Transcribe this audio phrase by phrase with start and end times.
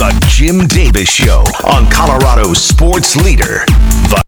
[0.00, 3.66] The Jim Davis Show on Colorado Sports Leader.
[4.08, 4.22] The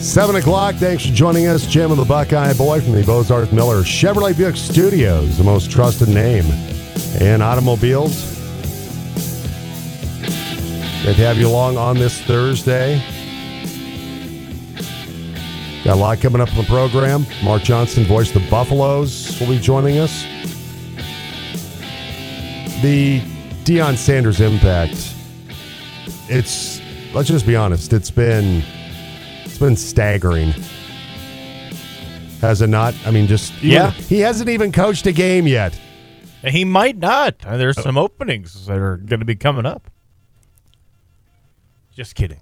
[0.00, 0.76] Seven o'clock.
[0.76, 1.66] Thanks for joining us.
[1.66, 6.08] Jim and the Buckeye Boy from the Bozarth Miller Chevrolet Buick Studios, the most trusted
[6.08, 6.44] name
[7.20, 8.36] in automobiles.
[11.04, 13.02] Good to have you along on this Thursday.
[15.84, 17.24] Got a lot coming up on the program.
[17.42, 20.22] Mark Johnson, voice of the Buffaloes, will be joining us.
[22.82, 23.20] The
[23.64, 25.14] Deion Sanders impact.
[26.28, 26.80] It's
[27.14, 27.92] let's just be honest.
[27.92, 28.62] It's been
[29.44, 30.52] it's been staggering.
[32.40, 32.94] Has it not?
[33.06, 33.90] I mean, just Yeah.
[33.92, 35.78] He hasn't even coached a game yet.
[36.46, 37.44] He might not.
[37.44, 39.90] Uh, There's some openings that are going to be coming up.
[41.94, 42.40] Just kidding.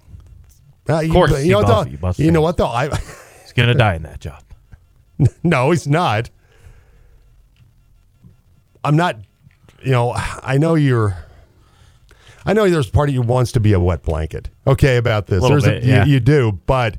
[0.87, 2.11] Uh, you- course you, he know what buff- though?
[2.13, 2.67] he You know what though?
[2.67, 2.89] I
[3.43, 4.43] He's going to die in that job.
[5.43, 6.29] no, he's not.
[8.83, 9.17] I'm not.
[9.83, 11.17] You know, I know you're.
[12.45, 14.49] I know there's part of you wants to be a wet blanket.
[14.65, 15.41] Okay, about this.
[15.41, 16.05] Little There's bit, you- yeah.
[16.05, 16.97] you, do, but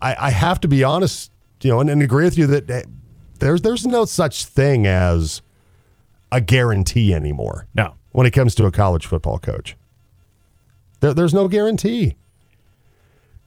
[0.00, 1.30] I, I have to be honest.
[1.62, 2.82] You know, and, and agree with you that eh,
[3.40, 5.42] there's there's no such thing as
[6.30, 7.66] a guarantee anymore.
[7.74, 7.94] No.
[8.12, 9.76] when it comes to a college football coach.
[11.00, 12.16] There, there's no guarantee.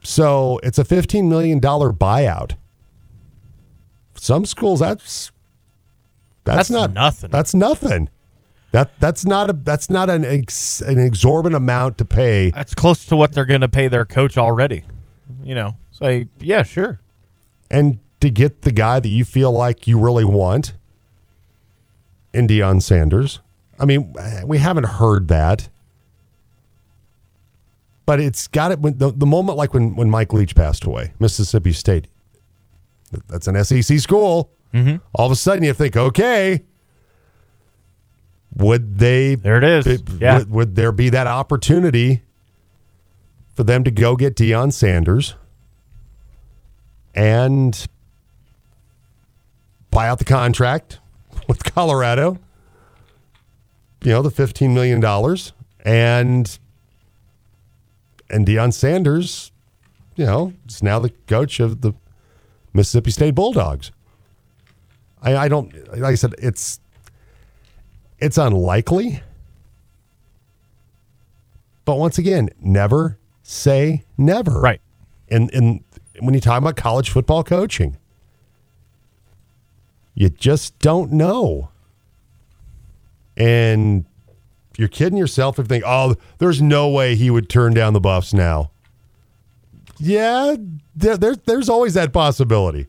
[0.03, 2.53] So it's a $15 million buyout.
[4.15, 5.31] Some schools, that's
[6.43, 7.29] that's, That's not nothing.
[7.29, 8.09] That's nothing.
[8.71, 12.52] That that's not a that's not an ex, an exorbitant amount to pay.
[12.52, 14.85] That's close to what they're going to pay their coach already.
[15.43, 17.02] You know, say, yeah, sure.
[17.69, 20.73] and to get the guy that you feel like you really want
[22.33, 23.39] in Deion Sanders.
[23.79, 24.13] I mean,
[24.45, 25.69] we haven't heard that,
[28.05, 28.79] but it's got it.
[28.79, 32.08] When the, the moment, like when when Mike Leach passed away, Mississippi State.
[33.27, 34.52] That's an SEC school.
[34.73, 34.97] Mm-hmm.
[35.14, 36.64] All of a sudden, you think, okay,
[38.55, 39.36] would they?
[39.36, 39.86] There it is.
[39.86, 40.43] Would, yeah.
[40.47, 42.21] would there be that opportunity
[43.53, 45.36] for them to go get Deion Sanders
[47.14, 47.86] and
[49.89, 51.01] buy out the contract
[51.52, 52.39] with Colorado?
[54.04, 55.38] You know, the $15 million and
[55.84, 56.60] and
[58.30, 59.52] and Deion Sanders,
[60.16, 61.92] you know, is now the coach of the
[62.73, 63.92] Mississippi State Bulldogs.
[65.22, 66.80] I, I don't like I said, it's
[68.20, 69.22] it's unlikely.
[71.83, 74.62] But once again, never say never.
[74.62, 74.80] Right.
[75.30, 75.83] And and
[76.22, 77.98] when you talk about college football coaching,
[80.14, 81.70] you just don't know.
[83.38, 84.05] And
[84.77, 87.99] you're kidding yourself if you think, oh, there's no way he would turn down the
[87.99, 88.71] buffs now.
[89.98, 90.55] Yeah,
[90.95, 92.88] there, there, there's always that possibility.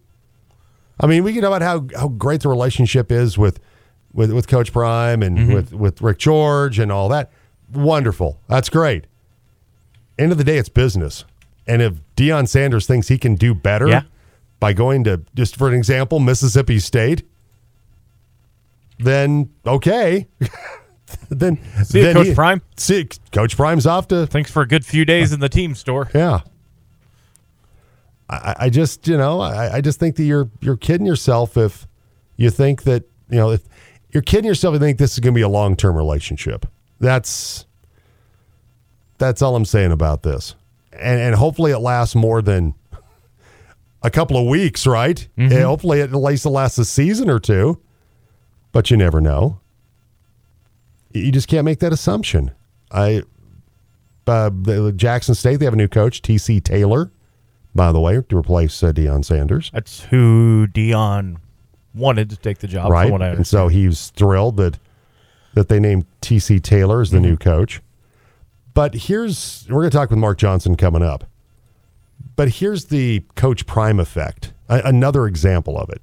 [1.00, 3.60] I mean, we can talk about how, how great the relationship is with
[4.12, 5.52] with, with Coach Prime and mm-hmm.
[5.52, 7.30] with, with Rick George and all that.
[7.72, 8.38] Wonderful.
[8.48, 9.06] That's great.
[10.18, 11.24] End of the day, it's business.
[11.66, 14.02] And if Deion Sanders thinks he can do better Yeah.
[14.62, 17.24] By going to, just for an example, Mississippi State,
[19.00, 20.28] then okay.
[21.28, 22.62] then See you, then Coach he- Prime.
[22.76, 25.74] See, Coach Prime's off to Thanks for a good few days uh, in the team
[25.74, 26.08] store.
[26.14, 26.42] yeah.
[28.30, 31.88] I, I just, you know, I, I just think that you're you're kidding yourself if
[32.36, 33.62] you think that, you know, if
[34.12, 36.66] you're kidding yourself if you think this is going to be a long term relationship.
[37.00, 37.66] That's
[39.18, 40.54] that's all I'm saying about this.
[40.92, 42.74] And and hopefully it lasts more than
[44.02, 45.26] a couple of weeks, right?
[45.36, 47.80] And hopefully it at least lasts a season or two.
[48.72, 49.60] But you never know.
[51.12, 52.52] You just can't make that assumption.
[52.90, 53.22] I
[54.26, 56.60] uh, the Jackson State, they have a new coach, T.C.
[56.60, 57.10] Taylor,
[57.74, 59.70] by the way, to replace uh, Deion Sanders.
[59.72, 61.38] That's who Deion
[61.94, 62.90] wanted to take the job.
[62.90, 63.04] right?
[63.04, 64.78] From what I And so he's thrilled that
[65.54, 66.60] that they named T.C.
[66.60, 67.82] Taylor as the new coach.
[68.74, 71.24] But here's we're going to talk with Mark Johnson coming up.
[72.42, 74.52] But here's the Coach Prime effect.
[74.68, 76.02] A- another example of it.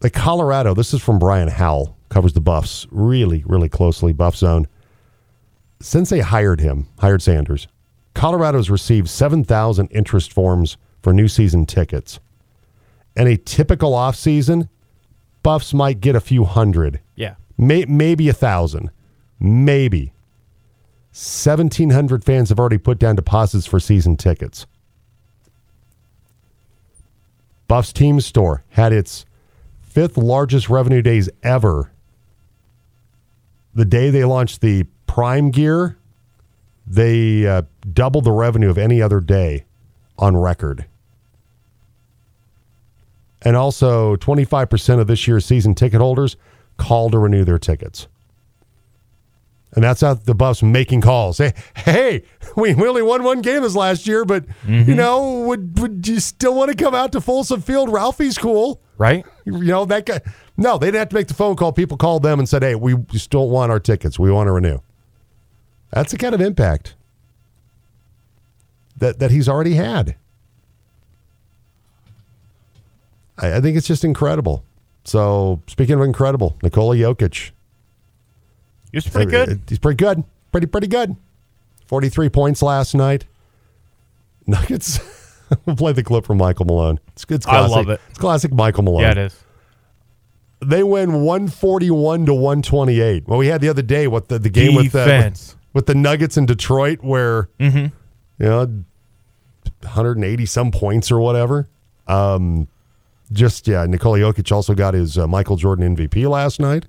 [0.00, 0.74] The Colorado.
[0.74, 1.96] This is from Brian Howell.
[2.10, 4.12] Covers the Buffs really, really closely.
[4.12, 4.68] Buff Zone.
[5.80, 7.66] Since they hired him, hired Sanders,
[8.12, 12.20] Colorado's received seven thousand interest forms for new season tickets.
[13.16, 14.68] And a typical offseason,
[15.42, 17.36] Buffs might get a few hundred, yeah.
[17.56, 18.90] may, maybe a thousand,
[19.40, 20.12] maybe.
[21.12, 24.66] 1,700 fans have already put down deposits for season tickets.
[27.66, 29.26] Buffs Team Store had its
[29.82, 31.90] fifth largest revenue days ever
[33.78, 35.96] the day they launched the Prime gear,
[36.84, 37.62] they uh,
[37.92, 39.64] doubled the revenue of any other day
[40.18, 40.84] on record.
[43.42, 46.36] And also, 25% of this year's season ticket holders
[46.76, 48.08] call to renew their tickets.
[49.78, 51.38] And that's out the Buffs making calls.
[51.38, 52.24] Hey, hey,
[52.56, 54.94] we, we only won one game this last year, but you mm-hmm.
[54.96, 57.88] know, would would you still want to come out to Folsom Field?
[57.88, 59.24] Ralphie's cool, Right?
[59.44, 60.20] you know that guy.
[60.56, 61.72] No, they didn't have to make the phone call.
[61.72, 64.18] People called them and said, "Hey, we just don't want our tickets.
[64.18, 64.80] We want to renew."
[65.92, 66.96] That's the kind of impact
[68.96, 70.16] that that he's already had.
[73.38, 74.64] I, I think it's just incredible.
[75.04, 77.52] So, speaking of incredible, Nikola Jokic,
[78.92, 79.60] He was pretty good.
[79.68, 80.24] He's pretty good.
[80.52, 81.16] Pretty pretty good.
[81.86, 83.26] Forty three points last night.
[84.46, 84.98] Nuggets.
[85.66, 86.98] we'll play the clip from Michael Malone.
[87.12, 87.44] It's good.
[87.46, 88.00] I love it.
[88.10, 89.02] It's classic Michael Malone.
[89.02, 89.44] Yeah, it is.
[90.64, 93.28] They win one forty one to one twenty eight.
[93.28, 95.54] Well, we had the other day what the, the game with the Defense.
[95.72, 97.78] with the Nuggets in Detroit where Mm-hmm.
[98.42, 98.84] you know
[99.82, 101.68] 180 some points or whatever.
[102.08, 102.66] Um,
[103.30, 106.86] just yeah, Nikola Jokic also got his uh, Michael Jordan MVP last night.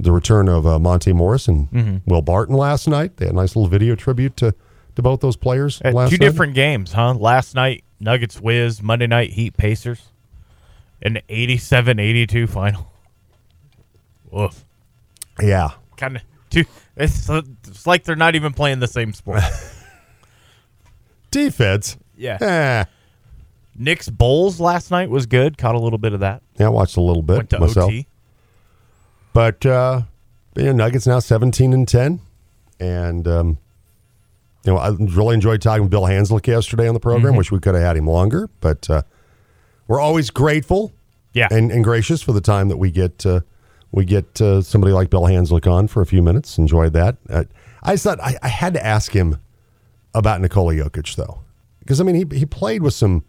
[0.00, 1.96] The return of uh, Monte Morris and Mm-hmm.
[2.12, 3.16] Will Barton last night.
[3.16, 4.54] They had a nice little video tribute to
[4.94, 6.20] to both those players last two night.
[6.20, 7.14] different games, huh?
[7.14, 8.82] Last night, Nuggets whiz.
[8.82, 10.02] Monday night, Heat Pacers.
[11.02, 12.92] An 87-82 final.
[14.30, 14.64] Woof.
[15.40, 16.64] Yeah, Kind of two.
[16.96, 19.42] It's, it's like they're not even playing the same sport.
[21.30, 21.96] defense.
[22.16, 22.38] yeah.
[22.40, 22.84] Eh.
[23.76, 25.56] Knicks Bulls last night was good.
[25.56, 26.42] Caught a little bit of that.
[26.58, 27.88] Yeah, I watched a little bit Went to myself.
[27.90, 28.06] OT.
[29.32, 30.02] But uh,
[30.56, 32.20] you know, Nuggets now seventeen and ten,
[32.80, 33.58] and um,
[34.64, 37.32] you know I really enjoyed talking with Bill Hanzlik yesterday on the program.
[37.32, 37.38] Mm-hmm.
[37.38, 39.02] Wish we could have had him longer, but uh,
[39.86, 40.92] we're always grateful
[41.32, 41.48] Yeah.
[41.50, 43.40] and, and gracious for the time that we get uh,
[43.92, 46.58] we get uh, somebody like Bill Hanzlik on for a few minutes.
[46.58, 47.16] Enjoyed that.
[47.30, 47.44] Uh,
[47.82, 49.38] I just thought I, I had to ask him
[50.14, 51.42] about Nikola Jokic though,
[51.80, 53.22] because I mean he he played with some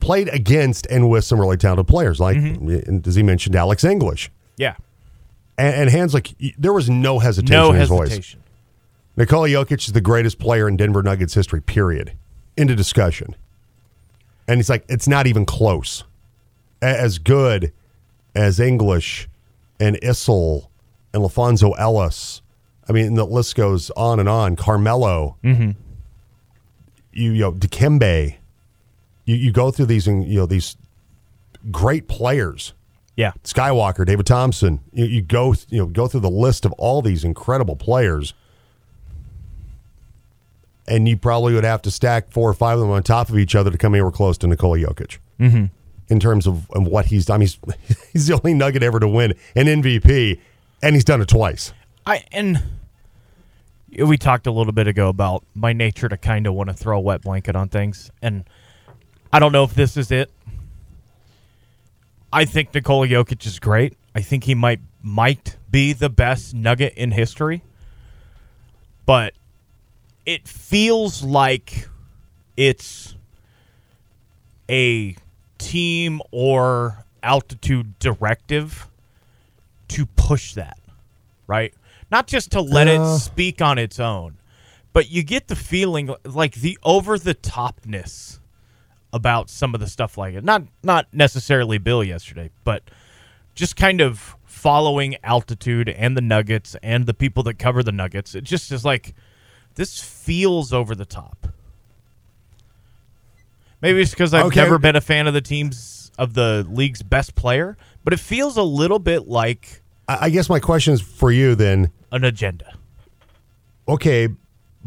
[0.00, 3.00] played against and with some really talented players like Mm-hmm.
[3.08, 4.30] as he mentioned Alex English.
[4.56, 4.76] yeah.
[5.58, 8.08] And, and hands like there was no hesitation No in his voice.
[8.08, 8.42] hesitation.
[9.16, 11.60] Nikola Jokic is the greatest player in Denver Nuggets history.
[11.60, 12.12] Period.
[12.56, 13.34] Into discussion.
[14.46, 16.04] And he's like, it's not even close.
[16.80, 17.72] As good
[18.34, 19.28] as English
[19.80, 20.70] and Issel
[21.12, 22.40] and LaFonso Ellis.
[22.88, 24.56] I mean, the list goes on and on.
[24.56, 25.36] Carmelo.
[25.44, 25.72] Mm-hmm.
[27.12, 28.36] You, you know, Dikembe.
[29.24, 30.76] You, you go through these, and you know, these
[31.70, 32.72] great players.
[33.18, 33.32] Yeah.
[33.42, 34.78] Skywalker, David Thompson.
[34.92, 38.32] You, you go you know go through the list of all these incredible players,
[40.86, 43.36] and you probably would have to stack four or five of them on top of
[43.36, 45.18] each other to come anywhere close to Nikola Jokic.
[45.40, 45.64] Mm-hmm.
[46.10, 47.58] In terms of, of what he's done, he's
[48.12, 50.38] he's the only Nugget ever to win an MVP,
[50.80, 51.72] and he's done it twice.
[52.06, 52.62] I and
[53.98, 56.98] we talked a little bit ago about my nature to kind of want to throw
[56.98, 58.44] a wet blanket on things, and
[59.32, 60.30] I don't know if this is it.
[62.32, 63.96] I think Nikola Jokic is great.
[64.14, 67.62] I think he might might be the best Nugget in history,
[69.06, 69.32] but
[70.26, 71.88] it feels like
[72.56, 73.14] it's
[74.68, 75.16] a
[75.56, 78.88] team or altitude directive
[79.88, 80.78] to push that,
[81.46, 81.72] right?
[82.10, 83.02] Not just to let Uh.
[83.02, 84.36] it speak on its own,
[84.92, 88.38] but you get the feeling like the over the topness
[89.12, 90.44] about some of the stuff like it.
[90.44, 92.82] Not not necessarily Bill yesterday, but
[93.54, 98.34] just kind of following altitude and the Nuggets and the people that cover the Nuggets.
[98.34, 99.14] It just is like
[99.76, 101.48] this feels over the top.
[103.80, 104.60] Maybe it's because I've Okay.
[104.60, 108.56] never been a fan of the teams of the league's best player, but it feels
[108.56, 111.90] a little bit like I, I guess my question is for you then.
[112.10, 112.74] an agenda.
[113.86, 114.28] Okay,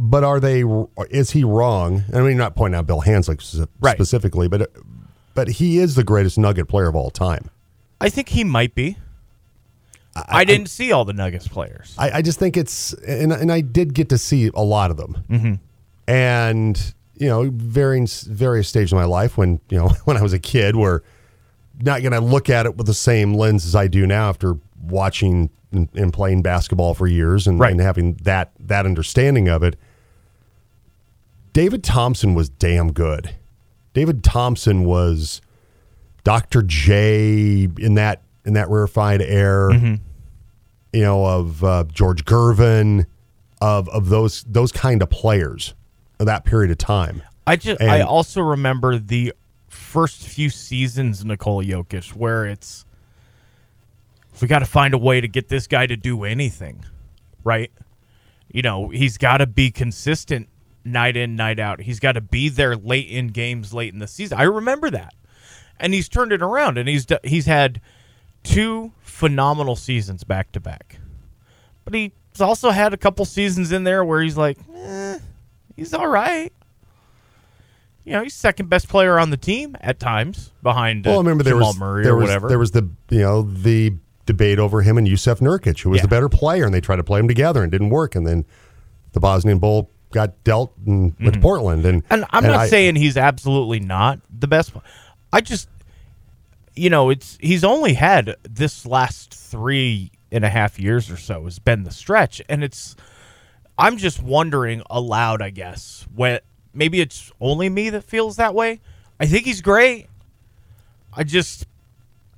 [0.04, 0.64] but are they?
[1.12, 2.04] Is he wrong?
[2.14, 3.96] I mean, not pointing out Bill Hanzlik Right.
[3.96, 4.72] specifically, but
[5.36, 7.50] but he is the greatest Nugget player of all time.
[8.02, 8.98] I think he might be.
[10.14, 11.96] I, didn't see all the Nuggets players.
[11.98, 14.98] I, I just think it's and and I did get to see a lot of
[14.98, 15.54] them, mm-hmm.
[16.08, 20.34] and you know, varying various stages of my life when you know when I was
[20.34, 21.04] a kid, were
[21.80, 24.58] not going to look at it with the same lens as I do now after
[24.84, 27.72] watching and, and playing basketball for years and, Right.
[27.72, 29.78] and having that that understanding of it.
[31.54, 33.36] David Thompson was damn good.
[33.94, 35.42] David Thompson was
[36.24, 36.62] Dr.
[36.62, 39.70] J in that in that rarefied air
[40.94, 43.06] you know, of uh, George Gervin,
[43.62, 45.74] of of those those kind of players
[46.20, 47.22] of that period of time.
[47.48, 49.34] I just I also remember the
[49.68, 52.86] first few seasons of Nikola Jokic where it's
[54.42, 56.84] we got to find a way to get this guy to do anything,
[57.44, 57.72] right?
[58.52, 60.50] You know, he's got to be consistent
[60.84, 61.82] night in, night out.
[61.82, 64.38] He's got to be there late in games, late in the season.
[64.40, 65.14] I remember that,
[65.80, 67.82] and he's turned it around, and he's he's had
[68.44, 70.98] two phenomenal seasons back to back.
[71.84, 75.20] But he's also had a couple seasons in there where he's like, eh,
[75.76, 76.52] he's all right.
[78.04, 81.22] You know, he's second best player on the team at times behind uh, Well, I
[81.22, 82.48] remember there Jamal was Murray there or was whatever.
[82.50, 83.94] there was the you know the
[84.26, 86.04] debate over him and Jusuf Nurkic, who was Yeah.
[86.04, 88.46] the better player, and they tried to play them together and didn't work, and then
[89.12, 92.14] the Bosnian Bowl got dealt in, with Portland, and Mm-hmm.
[92.14, 94.74] And I'm not I- saying he's absolutely not the best.
[95.34, 95.70] I just,
[96.76, 101.44] you know, it's he's only had this last three and a half years or so
[101.46, 102.96] has been the stretch, and it's.
[103.78, 108.80] I'm just wondering aloud, I guess, what maybe it's only me that feels that way.
[109.20, 110.08] I think he's great.
[111.14, 111.66] I just,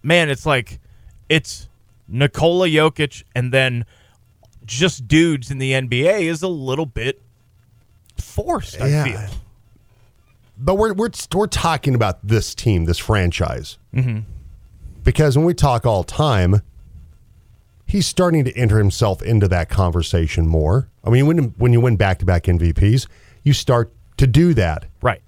[0.01, 0.79] man, it's like
[1.27, 1.67] it's
[2.07, 3.85] Nikola Jokic, and then
[4.65, 7.21] just dudes in the NBA is a little bit
[8.17, 8.79] forced.
[8.81, 9.03] I Yeah.
[9.03, 9.37] feel.
[10.57, 14.19] but we're we're we're talking about this team, this franchise, mm-hmm.
[15.03, 16.61] because when we talk all time,
[17.85, 20.89] he's starting to enter himself into that conversation more.
[21.03, 23.07] I mean, when when you win back to back MVPs,
[23.43, 24.85] you start to do that.
[25.01, 25.21] Right.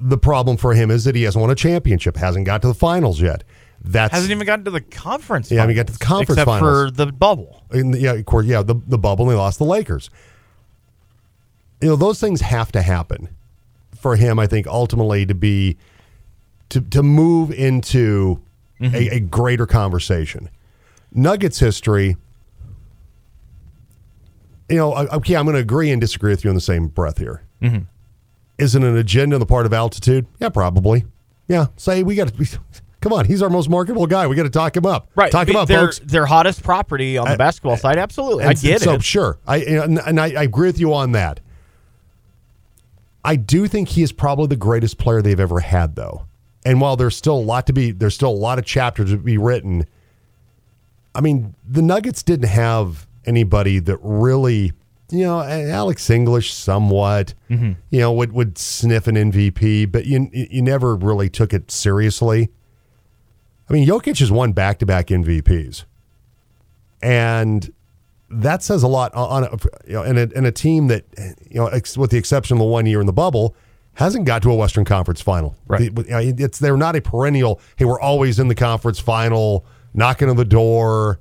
[0.00, 2.74] The problem for him is that he hasn't won a championship, hasn't got to the
[2.74, 3.44] finals yet.
[3.86, 5.50] That Hasn't even gotten to the conference.
[5.50, 6.90] Yeah, I mean, got to the conference except finals.
[6.90, 7.62] for the bubble.
[7.70, 9.24] in the, yeah, of course, yeah, the the bubble.
[9.26, 10.08] and They lost the Lakers.
[11.84, 13.28] You know, those things have to happen
[13.94, 14.38] for him.
[14.38, 15.76] I think ultimately to be
[16.70, 18.40] to to move into
[18.80, 19.14] a, mm-hmm.
[19.16, 20.48] a greater conversation.
[21.12, 22.16] Nuggets history.
[24.70, 27.18] You know, okay, I'm going to agree and disagree with you in the same breath
[27.18, 27.42] here.
[27.60, 27.82] Mm-hmm.
[28.56, 30.26] Isn't an agenda on the part of altitude?
[30.40, 31.04] Yeah, probably.
[31.48, 32.58] Yeah, say we got to.
[33.02, 34.26] Come on, he's our most marketable guy.
[34.26, 35.10] We got to talk him up.
[35.16, 35.30] Right.
[35.30, 35.98] talk him up, their, folks.
[35.98, 37.98] Their hottest property on the basketball side.
[37.98, 38.44] Absolutely.
[38.44, 39.04] I And get so, it.
[39.04, 41.40] Sure, I and, and I, I agree with you on that.
[43.24, 46.26] I do think he is probably the greatest player they've ever had, though.
[46.66, 49.16] And while there's still a lot to be, there's still a lot of chapters to
[49.16, 49.86] be written.
[51.14, 54.72] I mean, the Nuggets didn't have anybody that really,
[55.10, 57.72] you know, Alex English somewhat, Mm-hmm.
[57.90, 62.50] you know, would would sniff an MVP, but you you never really took it seriously.
[63.68, 65.84] I mean, Jokic has won back to back MVPs,
[67.02, 67.72] and
[68.40, 69.50] that says a lot on, a,
[69.86, 71.04] you know, in a, in a team that
[71.50, 73.54] you know, ex, with the exception of the one year in the bubble,
[73.94, 75.54] hasn't got to a Western Conference final.
[75.66, 75.94] Right.
[75.94, 77.60] The- it's they're not a perennial.
[77.76, 79.64] Hey, we're always in the conference final,
[79.94, 81.20] knocking on the door.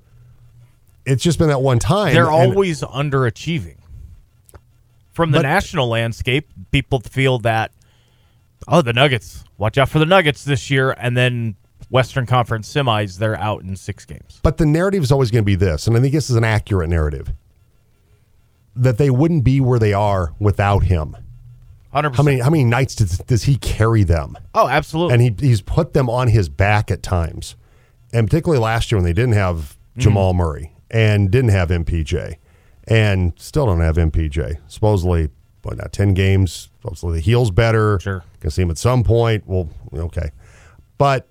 [1.06, 2.14] It's just been that one time.
[2.14, 3.78] They're and- always underachieving.
[5.12, 7.72] From the But- national landscape, people feel that,
[8.68, 10.96] oh, the Nuggets, watch out for the Nuggets this year.
[10.98, 11.56] And then
[11.94, 14.40] Western Conference semis, they're out in six games.
[14.42, 16.44] But the narrative is always going to be this, and I think this is an
[16.44, 17.32] accurate narrative
[18.76, 21.16] that they wouldn't be where they are without him.
[21.94, 22.16] 100%.
[22.16, 24.36] How many how many nights does, does he carry them?
[24.56, 25.14] Oh, absolutely.
[25.14, 27.56] And he he's put them on his back at times,
[28.12, 30.00] and particularly last year when they didn't have mm-hmm.
[30.00, 32.38] Jamal Murray and didn't have MPJ,
[32.88, 34.58] and still don't have MPJ.
[34.66, 35.30] Supposedly,
[35.62, 35.86] what now?
[35.92, 36.70] Ten games.
[36.82, 38.00] Supposedly the heel's better.
[38.00, 38.24] Sure.
[38.40, 39.44] Gonna see him at some point.
[39.46, 40.32] Well, okay,
[40.98, 41.28] but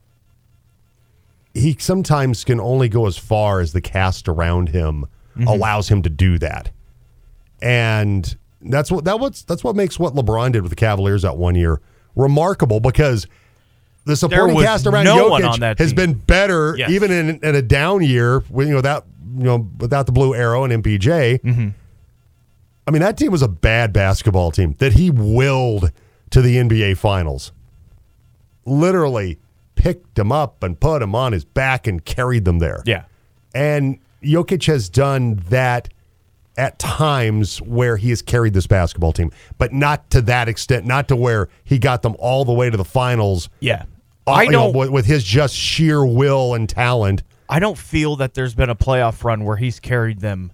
[1.54, 5.06] he sometimes can only go as far as the cast around him
[5.46, 6.70] allows him to do that.
[7.60, 11.36] And that's what that what's that's what makes what LeBron did with the Cavaliers that
[11.36, 11.80] one year
[12.14, 13.26] remarkable because
[14.04, 15.96] the supporting cast around no Jokic on that has team.
[15.96, 16.90] been better Yes.
[16.90, 19.04] even in, in a down year when you know that
[19.36, 21.40] you know without the blue arrow and MPJ.
[21.40, 21.68] Mm-hmm.
[22.86, 25.92] I mean that team was a bad basketball team that he willed
[26.30, 27.52] to the NBA finals.
[28.64, 29.38] Literally
[29.82, 32.82] picked them up and put him on his back and carried them there.
[32.86, 33.04] yeah.
[33.54, 35.88] And Jokic has done that
[36.56, 41.08] at times where he has carried this basketball team, but not to that extent, not
[41.08, 43.48] to where he got them all the way to the finals.
[43.58, 43.84] Yeah.
[44.26, 47.24] uh, I know, with, with his just sheer will and talent.
[47.48, 50.52] I don't feel that there's been a playoff run where he's carried them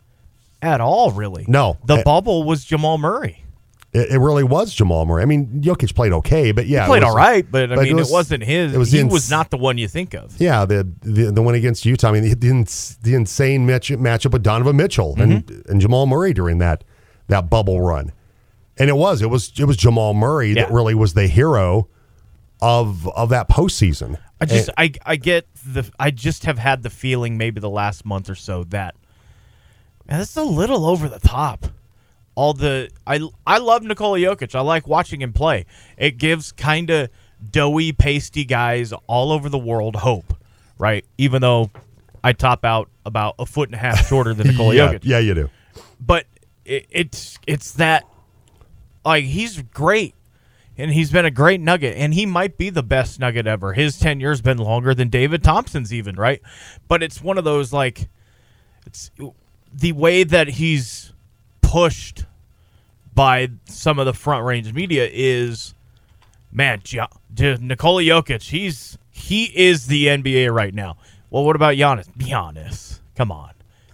[0.63, 1.11] at all.
[1.13, 1.45] Really.
[1.47, 1.77] No.
[1.85, 3.45] The Uh, bubble was Jamal Murray.
[3.93, 5.23] It, it really was Jamal Murray.
[5.23, 7.85] I mean, Jokic played okay, but yeah, He played was- all right, but I but
[7.85, 8.75] mean, was- it wasn't his.
[8.75, 10.39] It was he ins- was not the one you think of.
[10.39, 12.09] Yeah, the, the the one against Utah.
[12.09, 15.71] I mean, the, the, ins- the insane match, matchup with Donovan Mitchell and, Mm-hmm.
[15.71, 16.85] and Jamal Murray during that
[17.29, 18.13] that bubble run,
[18.79, 21.89] and it was it was it was Jamal Murray that really was the hero
[22.61, 24.19] of of that postseason.
[24.41, 28.05] I just I I get the I just have had the feeling maybe the last
[28.05, 28.95] month or so that
[30.09, 31.67] man, this is a little over the top.
[32.39, 34.55] All the I I love Nikola Jokic.
[34.55, 35.67] I like watching him play.
[35.97, 37.11] It gives kind of
[37.51, 40.35] doughy, pasty guys all over the world hope,
[40.79, 41.05] right?
[41.19, 41.73] Even though
[42.23, 45.01] I top out about a foot and a half shorter than Nikola yeah, Jokic.
[45.03, 45.51] yeah, you do.
[45.99, 46.27] But
[46.65, 48.05] it, it's it's that
[49.05, 50.15] like he's great.
[50.77, 53.73] And he's been a great nugget, and he might be the best nugget ever.
[53.73, 56.41] His tenure's been longer than David Thompson's, even right.
[56.87, 58.09] But it's one of those like,
[58.87, 59.11] it's
[59.75, 61.13] the way that he's
[61.63, 62.27] pushed
[63.19, 65.75] by some of the front range media is,
[66.53, 67.01] man, J-
[67.37, 68.43] Nikola Jokic.
[68.43, 70.97] He's he is the NBA right now.
[71.29, 72.07] Well, what about Giannis?
[72.17, 73.51] Giannis, come on.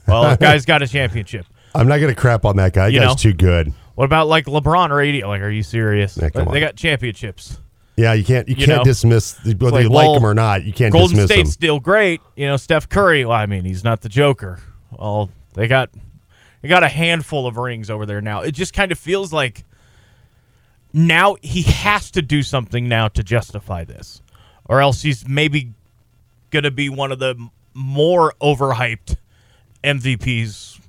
[0.07, 1.47] Well, the guy's got a championship.
[1.75, 2.89] I'm not going to crap on that guy.
[2.89, 3.15] That You guy's know?
[3.15, 3.73] too good.
[3.95, 5.27] What about like LeBron or AD?
[5.27, 6.19] Like, are you serious?
[6.21, 6.69] Yeah, come they on.
[6.69, 7.59] got championships.
[7.97, 8.85] Yeah, you can't you, You can't know?
[8.85, 10.65] dismiss whether like, you like well, him or not.
[10.65, 11.53] You can't Golden dismiss State's him.
[11.53, 12.21] still great.
[12.37, 13.25] You know, Steph Curry.
[13.25, 14.61] Well, I mean, he's not the Joker.
[14.91, 15.89] Well, they got
[16.65, 18.41] they got a handful of rings over there now.
[18.41, 19.67] It just kind of feels like
[20.95, 24.23] now he has to do something now to justify this,
[24.65, 25.75] or else he's maybe
[26.51, 27.37] gonna be one of the
[27.75, 29.17] more overhyped
[29.83, 30.81] MVPs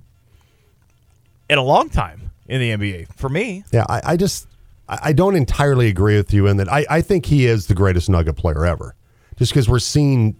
[1.49, 3.13] in a long time in the NBA.
[3.13, 4.47] For me, Yeah, I, I just
[4.87, 7.75] I I don't entirely agree with you in that I, I think he is the
[7.75, 8.95] greatest Nugget player ever.
[9.35, 10.37] Just because we're seeing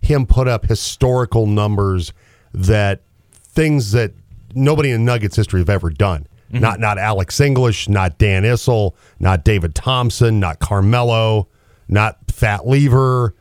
[0.00, 2.12] him put up historical numbers
[2.52, 3.02] that
[3.44, 4.12] things that
[4.54, 6.26] nobody in Nuggets history have ever done.
[6.52, 6.60] Mm-hmm.
[6.60, 11.48] Not not Alex English, not Dan Issel, not David Thompson, not Carmelo,
[11.88, 13.34] not Fat Lever.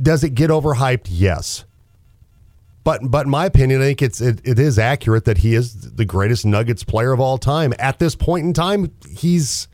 [0.00, 1.06] Does it get overhyped?
[1.08, 1.64] Yes.
[2.84, 5.92] But but in my opinion, I think it's it, it is accurate that he is
[5.92, 7.72] the greatest Nuggets player of all time.
[7.78, 9.68] At this point in time, he's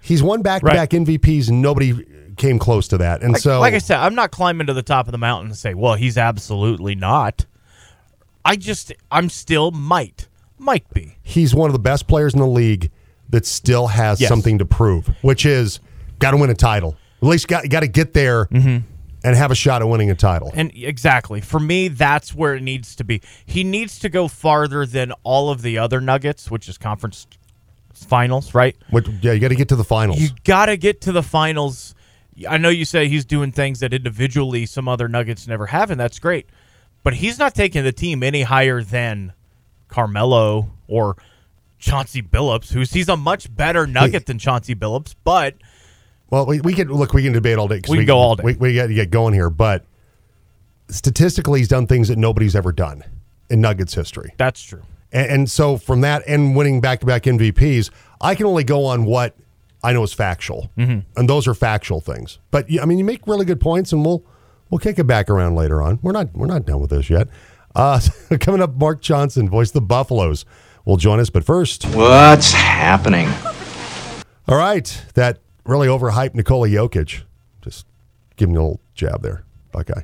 [0.00, 2.04] he's won back to back MVPs and nobody
[2.36, 3.22] came close to that.
[3.22, 5.48] And like, so like I said, I'm not climbing to the top of the mountain
[5.48, 7.44] and say, well, he's absolutely not.
[8.48, 10.26] I just, I'm still might,
[10.56, 11.18] might be.
[11.22, 12.90] he's one of the best players in the league
[13.28, 14.30] that still has Yes.
[14.30, 15.80] something to prove, which is
[16.18, 16.96] got to win a title.
[17.22, 18.78] At least got got to get there mm-hmm.
[19.22, 20.50] and have a shot at winning a title.
[20.54, 23.20] And exactly for me, that's where it needs to be.
[23.44, 27.26] He needs to go farther than all of the other Nuggets, which is conference
[27.92, 28.76] finals, right?
[28.88, 30.20] What, yeah, you got to get to the finals.
[30.20, 31.94] You got to get to the finals.
[32.48, 36.00] I know you say he's doing things that individually some other Nuggets never have, and
[36.00, 36.48] that's great.
[37.02, 39.32] But he's not taking the team any higher than
[39.88, 41.16] Carmelo or
[41.78, 45.14] Chauncey Billups, who's he's a much better Nugget than Chauncey Billups.
[45.24, 45.54] But
[46.30, 47.12] Well, we, we can look.
[47.14, 47.80] We can debate all day.
[47.88, 48.42] We can go all day.
[48.44, 49.84] We, we got to get going here, but
[50.88, 53.02] statistically, he's done things that nobody's ever done
[53.50, 54.34] in Nuggets history.
[54.36, 54.82] that's true.
[55.12, 58.84] And, and so from that and winning back to back MVPs, I can only go
[58.84, 59.34] on what
[59.82, 60.98] I know is factual, Mm-hmm.
[61.18, 62.38] and those are factual things.
[62.50, 64.24] But yeah, I mean, you make really good points, and we'll
[64.70, 65.98] we'll kick it back around later on.
[66.02, 67.28] We're not we're not done with this yet.
[67.74, 68.00] Uh,
[68.40, 70.44] coming up, Mark Johnson, voice of the Buffaloes,
[70.84, 71.30] will join us.
[71.30, 73.28] But first, What's happening?
[74.48, 77.22] all right, that really overhyped Nikola Jokic.
[77.62, 77.86] Just
[78.36, 80.02] give me a little jab there, Buckeye.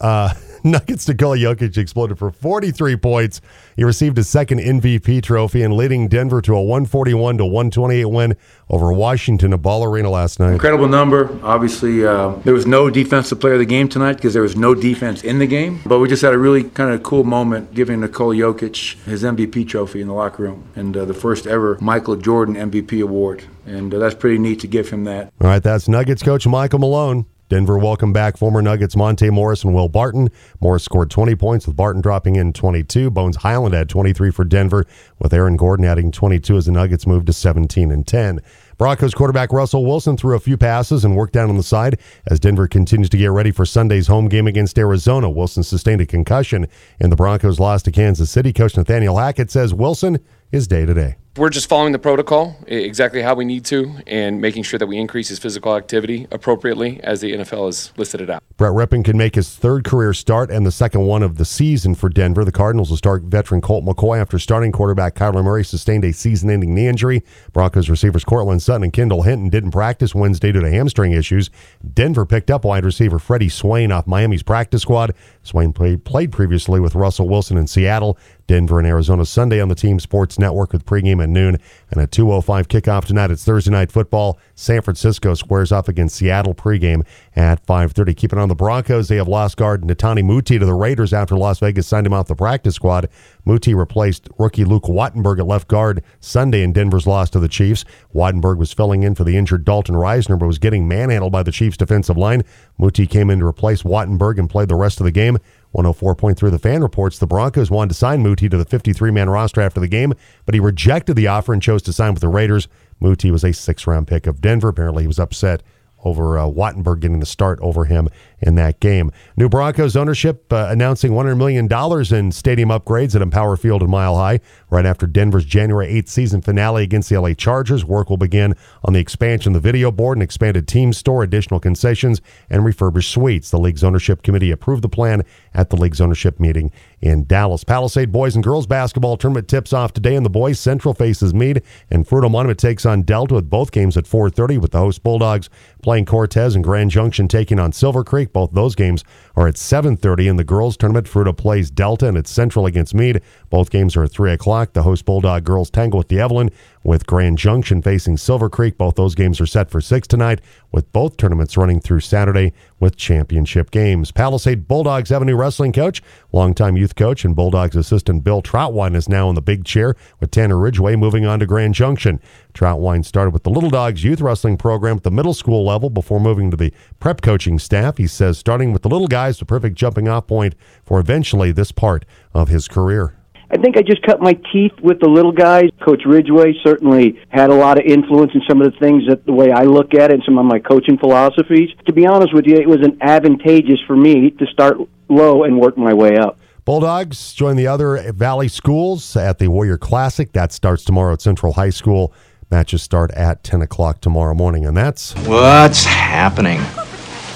[0.00, 0.34] Uh,
[0.66, 3.42] Nuggets Nikola Jokic exploded for 43 points.
[3.76, 8.34] He received his second MVP trophy and leading Denver to a 141 to 128 win
[8.70, 10.52] over Washington at Ball Arena last night.
[10.52, 11.38] Incredible number.
[11.42, 14.74] Obviously, uh, there was no defensive player of the game tonight because there was no
[14.74, 15.82] defense in the game.
[15.84, 19.68] But we just had a really kind of cool moment giving Nikola Jokic his MVP
[19.68, 23.44] trophy in the locker room and uh, the first ever Michael Jordan MVP award.
[23.66, 25.30] And uh, that's pretty neat to give him that.
[25.42, 27.26] All right, that's Nuggets coach Michael Malone.
[27.50, 30.30] Denver welcome back former Nuggets Monte Morris and Will Barton.
[30.60, 33.10] Morris scored 20 points with Barton dropping in 22.
[33.10, 34.86] Bones Hyland had 23 for Denver
[35.18, 38.40] with Aaron Gordon adding 22 as the Nuggets moved to 17 and 10.
[38.78, 42.40] Broncos quarterback Russell Wilson threw a few passes and worked down on the side as
[42.40, 45.28] Denver continues to get ready for Sunday's home game against Arizona.
[45.28, 46.66] Wilson sustained a concussion
[46.98, 48.52] and the Broncos lost to Kansas City.
[48.52, 50.18] Coach Nathaniel Hackett says Wilson
[50.50, 51.16] is day to day.
[51.36, 54.98] We're just following the protocol exactly how we need to and making sure that we
[54.98, 58.40] increase his physical activity appropriately as the NFL has listed it out.
[58.56, 61.96] Brett Rypien can make his third career start and the second one of the season
[61.96, 62.44] for Denver.
[62.44, 66.50] The Cardinals will start veteran Colt McCoy after starting quarterback Kyler Murray sustained a season
[66.50, 67.24] ending knee injury.
[67.52, 71.50] Broncos receivers Courtland Sutton and Kendall Hinton didn't practice Wednesday due to hamstring issues.
[71.94, 75.12] Denver picked up wide receiver Freddie Swain off Miami's practice squad.
[75.42, 78.16] Swain played previously with Russell Wilson in Seattle.
[78.46, 81.58] Denver and Arizona Sunday on the Team Sports Network with pregame at noon
[81.90, 83.30] and a 2:05 kickoff tonight.
[83.30, 84.38] It's Thursday night football.
[84.54, 88.14] San Francisco squares off against Seattle pregame at 5:30.
[88.14, 91.58] Keeping on the Broncos, they have lost guard Netane Muti to the Raiders after Las
[91.58, 93.08] Vegas signed him off the practice squad.
[93.44, 97.84] Muti replaced rookie Luke Wattenberg at left guard Sunday in Denver's loss to the Chiefs.
[98.14, 101.52] Wattenberg was filling in for the injured Dalton Risner, but was getting manhandled by the
[101.52, 102.42] Chiefs defensive line.
[102.78, 105.38] Muti came in to replace Wattenberg and played the rest of the game.
[105.74, 109.60] 104.3 The Fan reports the Broncos wanted to sign Muti to the 53 man roster
[109.60, 110.14] after the game,
[110.46, 112.68] but he rejected the offer and chose to sign with the Raiders.
[113.00, 114.68] Muti was a six round pick of Denver.
[114.68, 115.62] Apparently, he was upset
[116.04, 118.08] over uh, Wattenberg getting the start over him
[118.44, 119.10] in that game.
[119.36, 121.66] New Broncos ownership uh, announcing $100 million
[122.14, 126.42] in stadium upgrades at Empower Field and Mile High right after Denver's January 8th season
[126.42, 127.86] finale against the LA Chargers.
[127.86, 128.54] Work will begin
[128.84, 133.10] on the expansion of the video board and expanded team store, additional concessions, and refurbished
[133.10, 133.50] suites.
[133.50, 135.22] The league's ownership committee approved the plan
[135.54, 137.64] at the league's ownership meeting in Dallas.
[137.64, 140.60] Palisade boys and girls basketball tournament tips off today and the boys.
[140.60, 144.72] Central faces Meade and Fruita Monument takes on Delta with both games at 4:30 with
[144.72, 145.48] the host Bulldogs
[145.82, 148.33] playing Cortez and Grand Junction taking on Silver Creek.
[148.34, 149.02] Both those games
[149.34, 151.06] are at 7:30 in the girls tournament.
[151.06, 153.22] Fruita plays Delta and it's Central against Meade.
[153.48, 154.74] Both games are at 3 o'clock.
[154.74, 156.50] The host Bulldog girls tangle with the Evelyn
[156.84, 158.78] with Grand Junction facing Silver Creek.
[158.78, 162.96] Both those games are set for 6 tonight with both tournaments running through Saturday with
[162.96, 164.12] championship games.
[164.12, 168.94] Palisade Bulldogs have a new wrestling coach, longtime youth coach and Bulldogs assistant Bill Troutwine
[168.94, 172.20] is now in the big chair with Tanner Ridgeway moving on to Grand Junction.
[172.52, 176.20] Troutwine started with the Little Dogs youth wrestling program at the middle school level before
[176.20, 177.96] moving to the prep coaching staff.
[177.96, 181.72] He says starting with the little guys, the perfect jumping off point for eventually this
[181.72, 183.16] part of his career.
[183.50, 185.70] I think I just cut my teeth with the little guys.
[185.84, 189.32] Coach Ridgway certainly had a lot of influence in some of the things that the
[189.32, 191.70] way I look at it and some of my coaching philosophies.
[191.86, 194.78] To be honest with you, it was an advantageous for me to start
[195.08, 196.38] low and work my way up.
[196.64, 200.32] Bulldogs join the other Valley schools at the Warrior Classic.
[200.32, 202.12] That starts tomorrow at Central High School.
[202.50, 206.60] Matches start at 10 o'clock tomorrow morning, and that's What's happening?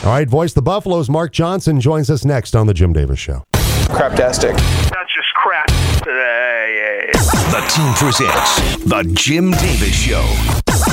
[0.04, 0.28] all right.
[0.28, 1.10] Voice the Buffaloes.
[1.10, 3.44] Mark Johnson joins us next on the Jim Davis Show.
[3.88, 4.56] Craptastic.
[4.90, 5.68] That's just crap.
[6.10, 10.24] Hey, The team presents The Jim Davis Show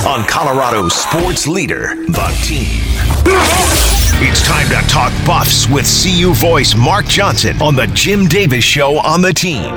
[0.06, 2.82] on Colorado's sports leader, The Team.
[4.20, 8.98] It's time to talk Buffs with CU voice Mark Johnson on The Jim Davis Show
[8.98, 9.72] on The Team.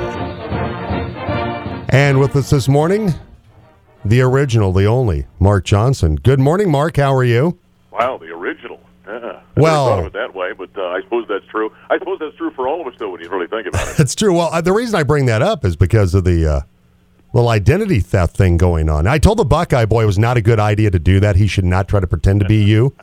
[1.88, 3.14] And with us this morning,
[4.04, 6.16] the original, the only, Mark Johnson.
[6.16, 6.98] Good morning, Mark.
[6.98, 7.58] How are you?
[7.90, 8.69] Wow, the original.
[9.10, 9.40] Yeah.
[9.56, 11.70] I Well- never thought of it that way, but uh, I suppose that's true.
[11.90, 13.94] I suppose that's true for all of us, though, when you really think about it.
[14.00, 14.32] It's true.
[14.36, 16.60] Well, uh, the reason I bring that up is because of the uh,
[17.32, 19.06] little identity theft thing going on.
[19.06, 21.36] I told the Buckeye boy it was not a good idea to do that.
[21.36, 22.94] He should not try to pretend to be you.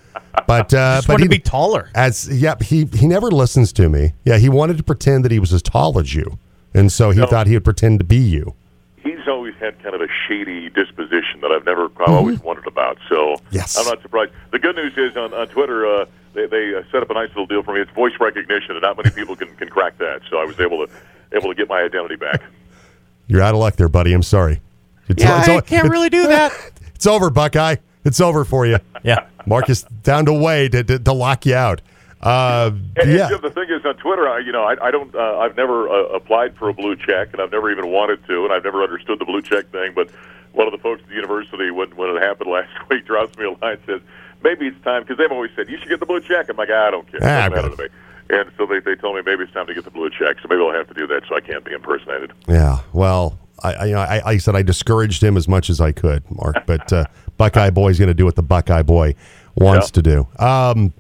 [0.45, 1.89] But uh, Just but he to be taller.
[1.95, 4.13] as yep he he never listens to me.
[4.23, 6.37] Yeah, he wanted to pretend that he was as tall as you,
[6.75, 7.25] and so he No.
[7.25, 8.53] thought he would pretend to be you.
[8.97, 12.97] He's always had kind of a shady disposition that I've never, I've always wondered about.
[13.09, 13.55] So Mm-hmm.
[13.55, 13.77] Yes.
[13.77, 14.31] I'm not surprised.
[14.51, 17.29] The good news is on, on Twitter, uh, they, they uh, set up a nice
[17.29, 17.81] little deal for me.
[17.81, 20.21] It's voice recognition, and not many people can, can crack that.
[20.29, 20.91] So I was able to
[21.33, 22.41] able to get my identity back.
[23.27, 24.13] You're out of luck there, buddy.
[24.13, 24.61] I'm sorry.
[25.07, 26.51] It's, Yeah, it's I o- can't really do that.
[26.95, 27.75] It's over, Buckeye.
[28.05, 28.79] It's over for you.
[29.03, 29.27] Yeah.
[29.45, 31.79] Marcus found a way to, to, to lock you out.
[32.21, 33.29] Uh, And, yeah.
[33.29, 35.87] Jim, the thing is, on Twitter, I, you know, I, I don't, uh, I've never
[35.89, 38.81] uh, applied for a blue check, and I've never even wanted to, and I've never
[38.83, 39.93] understood the blue check thing.
[39.93, 40.09] But
[40.53, 43.45] one of the folks at the university, when when it happened last week, drops me
[43.45, 44.01] a line and says,
[44.43, 46.49] "Maybe it's time," because they've always said you should get the blue check.
[46.49, 47.19] I'm like, I don't care.
[47.23, 47.89] Ah, doesn't matter to me.
[48.29, 50.37] And so they, they told me maybe it's time to get the blue check.
[50.41, 52.33] So maybe I'll have to do that so I can't be impersonated.
[52.47, 55.79] Yeah, well, I, I, you know, I, I said I discouraged him as much as
[55.79, 56.65] I could, Mark.
[56.65, 57.05] But uh,
[57.37, 59.15] Buckeye Boy's going to do what the Buckeye Boy
[59.55, 59.91] wants Yeah.
[59.91, 60.27] to do.
[60.43, 60.93] Um,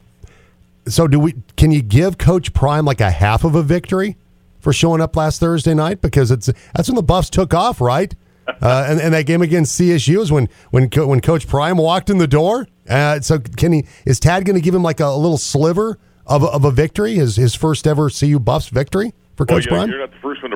[0.87, 1.35] so, do we?
[1.55, 4.17] Can you give Coach Prime like a half of a victory
[4.59, 6.01] for showing up last Thursday night?
[6.01, 8.13] Because it's that's when the Buffs took off, right?
[8.61, 12.17] Uh, and, and that game against CSU is when when when Coach Prime walked in
[12.17, 12.65] the door.
[12.87, 13.85] Uh, so, can he?
[14.05, 17.15] Is Tad going to give him like a, little sliver of a, of a victory?
[17.15, 19.89] His his first ever CU Buffs victory for Coach know, Prime?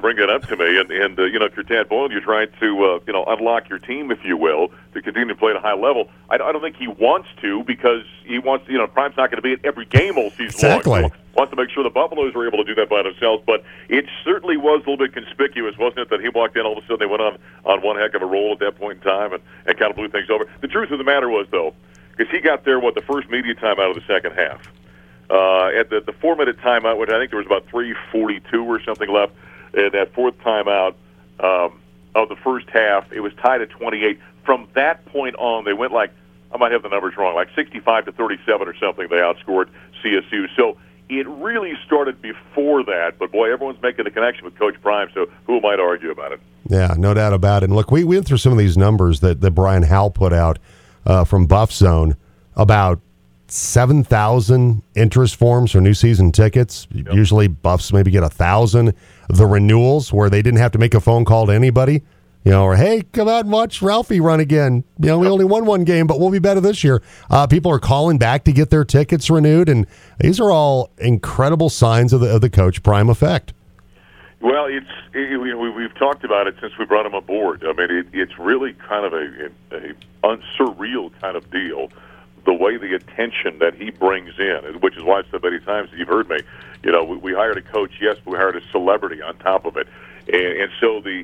[0.10, 1.40] You're not the first one to bring that up to me, and and uh, you
[1.40, 4.24] know if you're Tad Boyle, you're trying to uh, you know unlock your team, if
[4.24, 6.10] you will, to continue to play at a high level.
[6.30, 9.38] I, I don't think he wants to because he wants you know Prime's not going
[9.38, 11.02] to be at every game all season Exactly.
[11.02, 11.12] long.
[11.12, 13.42] So wants to make sure the Buffaloes are able to do that by themselves.
[13.46, 16.78] But it certainly was a little bit conspicuous, wasn't it, that he walked in all
[16.78, 18.98] of a sudden they went on on one heck of a roll at that point
[18.98, 20.46] in time and and kind of blew things over.
[20.62, 21.74] The truth of the matter was though,
[22.18, 24.62] because he got there what the first media time out of the second half.
[25.30, 28.82] Uh, at the, the four minute timeout, which I think there was about 342 or
[28.84, 29.32] something left,
[29.74, 30.96] and that fourth timeout
[31.40, 31.80] um,
[32.16, 34.20] of the first half, it was tied at 28.
[34.46, 36.12] From that point on, they went like,
[36.54, 39.08] I might have the numbers wrong, like 65 to 37 or something.
[39.08, 39.70] They outscored
[40.04, 40.48] CSU.
[40.56, 40.78] So
[41.10, 45.28] it really started before that, but boy, everyone's making the connection with Coach Prime, so
[45.46, 46.40] who might argue about it?
[46.68, 47.66] Yeah, no doubt about it.
[47.66, 50.32] And look, we, we went through some of these numbers that, that Brian Howell put
[50.32, 50.58] out
[51.06, 52.16] uh, from Buff Zone
[52.56, 53.02] about
[53.52, 56.88] 7,000 interest forms for new season tickets.
[56.94, 58.94] Usually Buffs maybe get a 1,000.
[59.30, 62.02] The renewals where they didn't have to make a phone call to anybody,
[62.46, 64.84] you know, or hey, come out and watch Ralphie run again.
[65.00, 67.02] You know, we only won one game, but we'll be better this year.
[67.30, 69.68] Uh, people are calling back to get their tickets renewed.
[69.68, 69.86] And
[70.20, 73.54] these are all incredible signs of the, of the Coach Prime effect.
[74.40, 77.64] Well, it's it, we, we- we've talked about it since we brought him aboard.
[77.64, 81.92] I mean, it, it's really kind of a, a, a un- surreal kind of deal
[82.46, 85.90] the way the attention that he brings in, which is why I've said many times
[85.96, 86.40] you've heard me.
[86.84, 89.66] You know, we, we hired a coach, yes, but we hired a celebrity on top
[89.66, 89.88] of it,
[90.28, 91.24] and, and so the,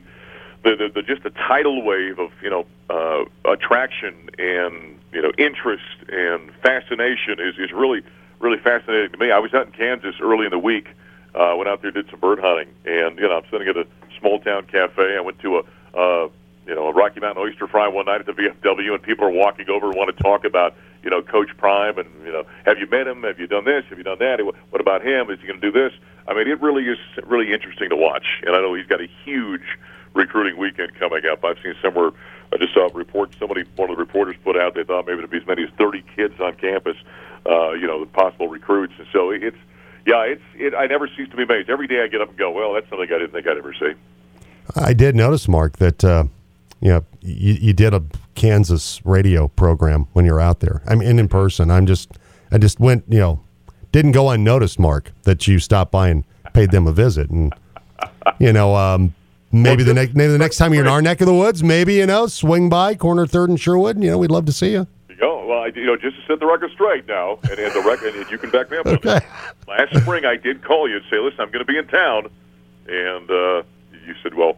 [0.63, 5.31] the, the, the just the tidal wave of you know uh, attraction and you know
[5.37, 8.01] interest and fascination is is really
[8.39, 9.31] really fascinating to me.
[9.31, 10.89] I was out in Kansas early in the week.
[11.35, 13.85] Uh, went out there, did some bird hunting, and you know I'm sitting at a
[14.19, 15.15] small town cafe.
[15.15, 16.29] I went to a uh,
[16.67, 19.31] you know a Rocky Mountain oyster fry one night at the VFW, and people are
[19.31, 22.77] walking over and want to talk about you know Coach Prime, and you know have
[22.77, 23.23] you met him?
[23.23, 23.85] Have you done this?
[23.89, 24.43] Have you done that?
[24.43, 25.29] What about him?
[25.31, 25.93] Is he going to do this?
[26.27, 29.07] I mean, it really is really interesting to watch, and I know he's got a
[29.23, 29.63] huge
[30.13, 31.43] recruiting weekend coming up.
[31.45, 32.11] I've seen somewhere.
[32.51, 33.35] I just saw a report.
[33.39, 34.75] Somebody, one of the reporters, put out.
[34.75, 36.97] They thought maybe there'd be as many as 30 kids on campus.
[37.45, 39.55] Uh, you know, the possible recruits, and so it's
[40.05, 40.73] yeah, it's it.
[40.73, 41.69] I never cease to be amazed.
[41.69, 43.73] Every day I get up and go, well, that's something I didn't think I'd ever
[43.73, 43.93] see.
[44.75, 46.25] I did notice, Mark, that uh,
[46.81, 48.03] you know you, you did a
[48.35, 50.81] Kansas radio program when you're out there.
[50.87, 51.71] I mean, in person.
[51.71, 52.11] I'm just
[52.51, 53.39] I just went, you know,
[53.91, 57.53] didn't go unnoticed, Mark, that you stopped by and paid them a visit, and
[58.39, 59.13] you know, um,
[59.51, 61.63] maybe well, the next maybe the next time you're in our neck of the woods,
[61.63, 63.95] maybe you know, swing by corner third and Sherwood.
[63.95, 64.87] And, You know, we'd love to see you.
[65.21, 67.81] Oh well, I, you know, just to set the record straight now, and, and the
[67.81, 68.85] record, and you can back me up.
[68.85, 69.19] Okay.
[69.67, 72.27] Last spring, I did call you and say, "Listen, I'm going to be in town,"
[72.87, 73.63] and uh,
[74.05, 74.57] you said, "Well,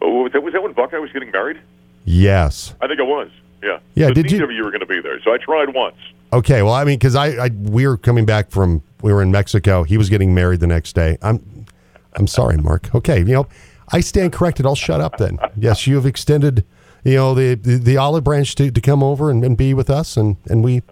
[0.00, 1.60] oh, was that was that when Buckeye was getting married?"
[2.04, 3.30] Yes, I think it was.
[3.62, 3.78] Yeah.
[3.94, 4.08] Yeah.
[4.08, 4.42] So did you?
[4.42, 5.96] Of you were going to be there, so I tried once.
[6.32, 6.62] Okay.
[6.62, 9.82] Well, I mean, because I, I we were coming back from we were in Mexico.
[9.82, 11.18] He was getting married the next day.
[11.22, 11.66] I'm
[12.14, 12.94] I'm sorry, Mark.
[12.94, 13.46] Okay, you know,
[13.90, 14.66] I stand corrected.
[14.66, 15.38] I'll shut up then.
[15.56, 16.64] Yes, you have extended
[17.04, 19.90] you know the the, the olive branch to, to come over and, and be with
[19.90, 20.82] us and and we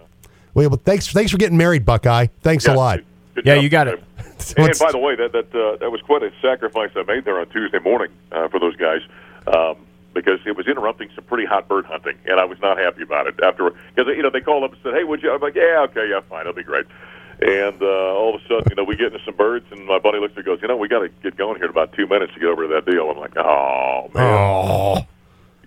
[0.54, 3.00] we well, thanks thanks for getting married Buckeye thanks yeah, a lot
[3.34, 3.62] good yeah job.
[3.62, 4.07] you got it and,
[4.56, 7.38] and, by the way that that uh, that was quite a sacrifice I made there
[7.40, 9.00] on Tuesday morning uh, for those guys
[9.46, 9.76] um,
[10.14, 13.26] because it was interrupting some pretty hot bird hunting and I was not happy about
[13.26, 15.54] it after because you know they called up and said hey would you I'm like
[15.54, 16.86] yeah okay yeah fine it'll be great
[17.40, 20.00] and uh, all of a sudden, you know, we get into some birds, and my
[20.00, 21.70] buddy looks at me and goes, you know, we got to get going here in
[21.70, 23.08] about two minutes to get over to that deal.
[23.08, 24.24] I'm like, oh, man.
[24.24, 25.06] Oh.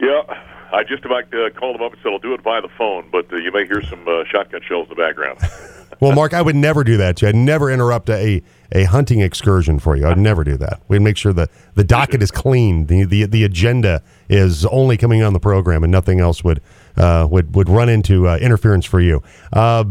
[0.02, 0.24] Yeah,
[0.72, 3.10] I just about uh, called him up and said I'll do it via the phone,
[3.12, 5.40] but uh, you may hear some uh, shotgun shells in the background.
[6.00, 7.30] well, Mark, I would never do that to you.
[7.30, 10.08] I'd never interrupt a, a hunting excursion for you.
[10.08, 10.82] I'd never do that.
[10.88, 12.86] We'd make sure the, the docket is clean.
[12.86, 16.62] The, the the agenda is only coming on the program, and nothing else would
[16.96, 19.22] uh, would would run into uh, interference for you.
[19.52, 19.84] Uh,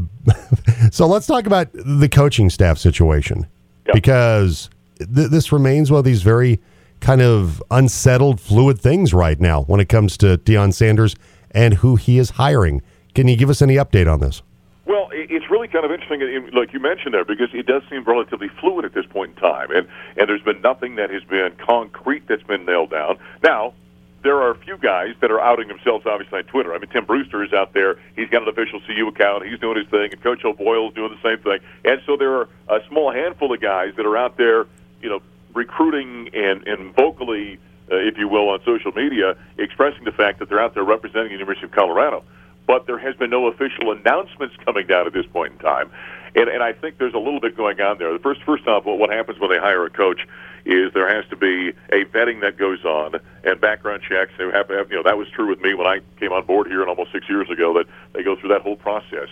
[0.90, 3.46] so let's talk about the coaching staff situation
[3.86, 3.94] yep.
[3.94, 6.60] because th- this remains one of these very
[7.00, 11.16] kind of unsettled, fluid things right now when it comes to Deion Sanders
[11.50, 12.82] and who he is hiring.
[13.14, 14.42] Can you give us any update on this?
[14.86, 18.48] Well, it's really kind of interesting, like you mentioned there, because it does seem relatively
[18.60, 19.86] fluid at this point in time, and
[20.16, 23.18] and there's been nothing that has been concrete that's been nailed down.
[23.42, 23.74] Now,
[24.22, 26.74] there are a few guys that are outing themselves, obviously on Twitter.
[26.74, 29.76] I mean, Tim Brewster is out there; he's got an official CU account, he's doing
[29.76, 31.60] his thing, and Coach O'Boyle is doing the same thing.
[31.84, 34.66] And so there are a small handful of guys that are out there,
[35.02, 35.20] you know,
[35.54, 37.58] recruiting and, and vocally,
[37.90, 41.28] uh, if you will, on social media, expressing the fact that they're out there representing
[41.28, 42.24] the University of Colorado.
[42.66, 45.90] But there has been no official announcements coming down at this point in time.
[46.34, 48.12] And, and I think there's a little bit going on there.
[48.12, 50.20] The first, first off, what what happens when they hire a coach
[50.64, 54.32] is there has to be a vetting that goes on and background checks.
[54.38, 56.68] They have have, you know, that was true with me when I came on board
[56.68, 57.74] here almost six years ago.
[57.74, 59.28] That they go through that whole process.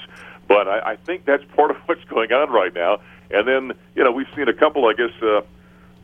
[0.48, 3.00] But I, I think that's part of what's going on right now.
[3.30, 5.12] And then, you know, we've seen a couple, I guess.
[5.22, 5.42] Uh,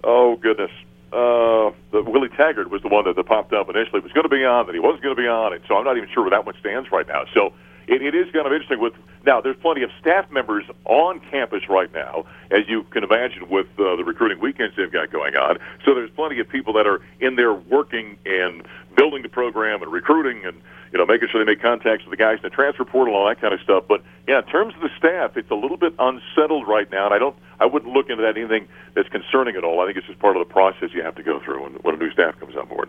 [0.05, 0.71] oh goodness,
[1.13, 3.99] uh, the Willie Taggart was the one that, that popped up initially.
[3.99, 5.77] It was going to be on, that he wasn't going to be on, and so
[5.77, 7.25] I'm not even sure where that one stands right now.
[7.33, 7.53] So
[7.87, 8.81] it, it is kind of interesting.
[8.81, 13.49] With now, there's plenty of staff members on campus right now, as you can imagine,
[13.49, 15.59] with uh, the recruiting weekends they've got going on.
[15.85, 18.63] So there's plenty of people that are in there working and
[18.95, 20.61] building the program and recruiting and
[20.93, 23.29] you know making sure they make contacts with the guys in the transfer portal, all
[23.29, 23.85] that kind of stuff.
[23.89, 27.15] But yeah, in terms of the staff, it's a little bit unsettled right now, and
[27.15, 29.81] I don't, I wouldn't look into that anything that's concerning at all.
[29.81, 31.95] I think it's just part of the process you have to go through when, when
[31.95, 32.89] a new staff comes on board.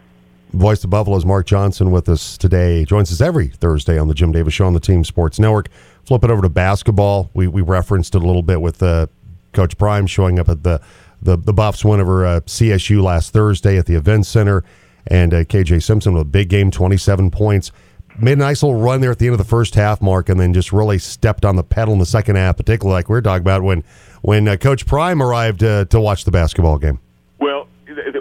[0.52, 2.86] Voice of Buffalo's Mark Johnson with us today.
[2.86, 5.68] Joins us every Thursday on the Jim Davis Show on the Team Sports Network.
[6.06, 7.30] Flip it over to basketball.
[7.34, 9.08] We we referenced it a little bit with uh,
[9.52, 10.80] Coach Prime showing up at the
[11.22, 14.64] the, the Buffs win over uh, CSU last Thursday at the Event Center,
[15.08, 17.72] and uh, KJ Simpson with a big game, twenty seven points.
[18.18, 20.40] Made a nice little run there at the end of the first half, Mark, and
[20.40, 23.22] then just really stepped on the pedal in the second half, particularly like we were
[23.22, 23.84] talking about when
[24.22, 27.00] when uh, Coach Prime arrived uh, to watch the basketball game.
[27.40, 27.68] Well,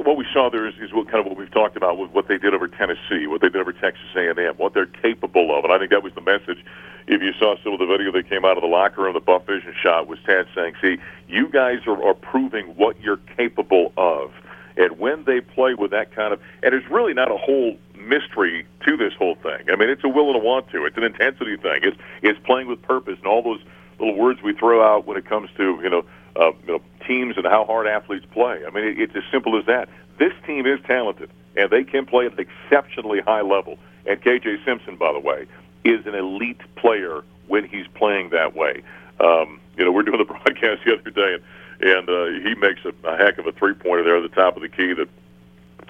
[0.04, 2.28] what we saw there is, is what kind of what we've talked about with what
[2.28, 5.72] they did over Tennessee, what they did over Texas A&M, what they're capable of, and
[5.72, 6.64] I think that was the message.
[7.06, 9.20] If you saw some of the video that came out of the locker room, the
[9.20, 13.92] Buff Vision shot was Tad saying, "See, you guys are, are proving what you're capable
[13.96, 14.32] of."
[14.76, 18.66] And when they play with that kind of, and there's really not a whole mystery
[18.86, 19.70] to this whole thing.
[19.70, 20.84] I mean, it's a will and a want to.
[20.84, 21.80] It's an intensity thing.
[21.82, 23.60] It's it's playing with purpose and all those
[23.98, 26.04] little words we throw out when it comes to you know,
[26.36, 28.62] uh, you know teams and how hard athletes play.
[28.66, 29.88] I mean, it, it's as simple as that.
[30.18, 33.78] This team is talented and they can play at an exceptionally high level.
[34.06, 35.46] And KJ Simpson, by the way,
[35.84, 38.82] is an elite player when he's playing that way.
[39.20, 41.42] Um, you know, we're doing the broadcast the other day, and,
[41.80, 44.56] and uh, he makes a, a heck of a three pointer there at the top
[44.56, 45.08] of the key that,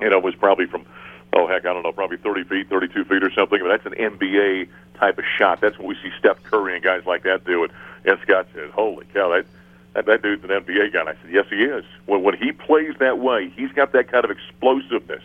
[0.01, 0.85] you know, was probably from,
[1.33, 3.61] oh, heck, I don't know, probably 30 feet, 32 feet or something.
[3.61, 4.69] But that's an NBA
[4.99, 5.61] type of shot.
[5.61, 7.65] That's what we see Steph Curry and guys like that do.
[7.65, 7.73] And,
[8.05, 9.47] and Scott said, holy cow, that,
[9.95, 11.01] that, that dude's an NBA guy.
[11.01, 11.85] And I said, yes, he is.
[12.07, 15.23] When, when he plays that way, he's got that kind of explosiveness,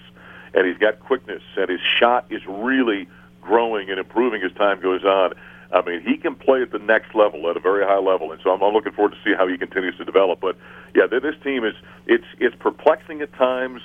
[0.53, 3.07] and he's got quickness, and his shot is really
[3.41, 5.33] growing and improving as time goes on.
[5.71, 8.41] I mean, he can play at the next level, at a very high level, and
[8.41, 10.39] so I'm, I'm looking forward to see how he continues to develop.
[10.39, 10.57] But
[10.95, 11.75] yeah, this team is
[12.07, 13.81] it's it's perplexing at times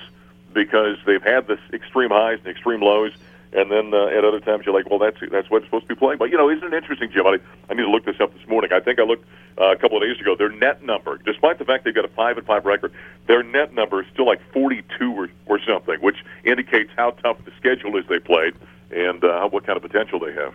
[0.55, 3.12] because they've had this extreme highs and extreme lows,
[3.53, 5.94] and then uh, at other times you're like, well, that's that's what it's supposed to
[5.94, 6.18] be playing.
[6.18, 7.27] But you know, isn't it interesting, Jim?
[7.27, 8.73] I, I need to look this up this morning.
[8.73, 9.27] I think I looked
[9.61, 10.35] uh, a couple of days ago.
[10.37, 12.92] Their net number, despite the fact they've got a five and five record,
[13.27, 17.53] their net number is still like 42 or, or something, which indicates how tough the
[17.59, 18.55] schedule is they played
[18.90, 20.55] and uh, what kind of potential they have.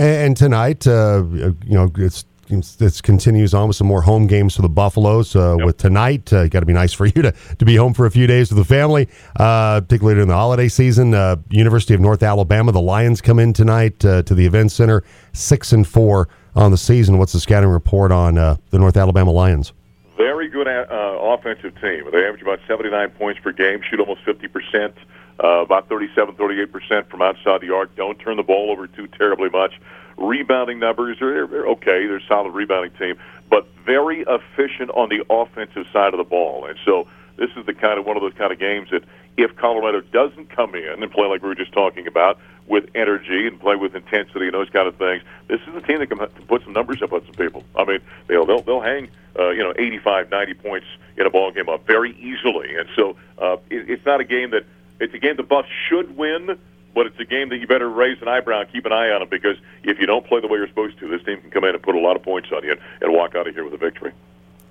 [0.00, 4.62] And tonight, uh, you know, it's this continues on with some more home games for
[4.62, 5.36] the Buffaloes.
[5.36, 5.66] Uh, yep.
[5.66, 8.10] With tonight, uh, got to be nice for you to, to be home for a
[8.10, 11.12] few days with the family, uh, particularly during the holiday season.
[11.12, 15.04] Uh, University of North Alabama, the Lions come in tonight uh, to the event center,
[15.34, 17.18] six and four on the season.
[17.18, 19.74] What's the scouting report on uh, the North Alabama Lions?
[20.16, 22.04] Very good offensive team.
[22.10, 24.94] They average about 79 points per game, shoot almost 50 percent.
[25.42, 27.94] Uh, about 37, 38% from outside the arc.
[27.96, 29.72] Don't turn the ball over too terribly much.
[30.18, 32.06] Rebounding numbers are they're okay.
[32.06, 33.16] They're a solid rebounding team,
[33.48, 36.66] but very efficient on the offensive side of the ball.
[36.66, 39.02] And so this is the kind of one of those kind of games that
[39.38, 43.46] if Colorado doesn't come in and play like we were just talking about with energy
[43.46, 46.18] and play with intensity and those kind of things, this is a team that can
[46.46, 47.64] put some numbers up on some people.
[47.74, 51.50] I mean, they'll they'll, they'll hang uh, you know 85, 90 points in a ball
[51.50, 52.76] game up very easily.
[52.76, 54.66] And so uh, it, it's not a game that
[55.00, 56.58] it's a game the Buffs should win,
[56.94, 59.22] but it's a game that you better raise an eyebrow and keep an eye on
[59.22, 61.64] it because if you don't play the way you're supposed to, this team can come
[61.64, 63.64] in and put a lot of points on you and, and walk out of here
[63.64, 64.12] with a victory.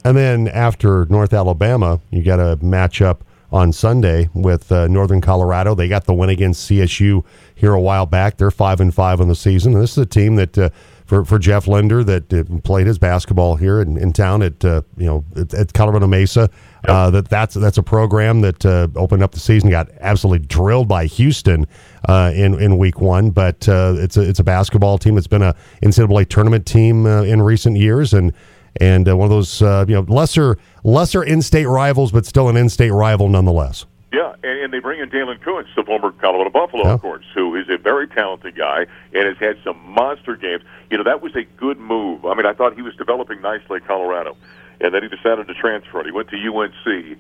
[0.05, 3.19] And then after North Alabama, you got a matchup
[3.51, 5.73] on Sunday with uh, Northern Colorado.
[5.75, 7.23] They got the win against CSU
[7.55, 8.37] here a while back.
[8.37, 9.73] They're five and five on the season.
[9.73, 10.69] And this is a team that uh,
[11.05, 14.83] for, for Jeff Linder that uh, played his basketball here in, in town at uh,
[14.95, 16.49] you know at, at, Colorado Mesa.
[16.87, 16.95] Yep.
[16.95, 20.87] Uh, that that's that's a program that uh, opened up the season, got absolutely drilled
[20.87, 21.67] by Houston
[22.07, 23.31] uh, in in week one.
[23.31, 27.41] But uh, it's a it's a basketball team that's been a NCAA tournament team in
[27.41, 28.33] recent years, and
[28.79, 32.69] and one of those you know lesser lesser in state rivals, but still an in
[32.69, 33.85] state rival nonetheless.
[34.11, 36.93] Yeah, and, and they bring in Daylen Kountz, the former Colorado Buffalo, yeah.
[36.93, 40.63] of course, who is a very talented guy and has had some monster games.
[40.89, 42.25] You know, that was a good move.
[42.25, 44.35] I mean, I thought he was developing nicely at Colorado,
[44.81, 46.03] and then he decided to transfer.
[46.03, 47.17] He went to UNC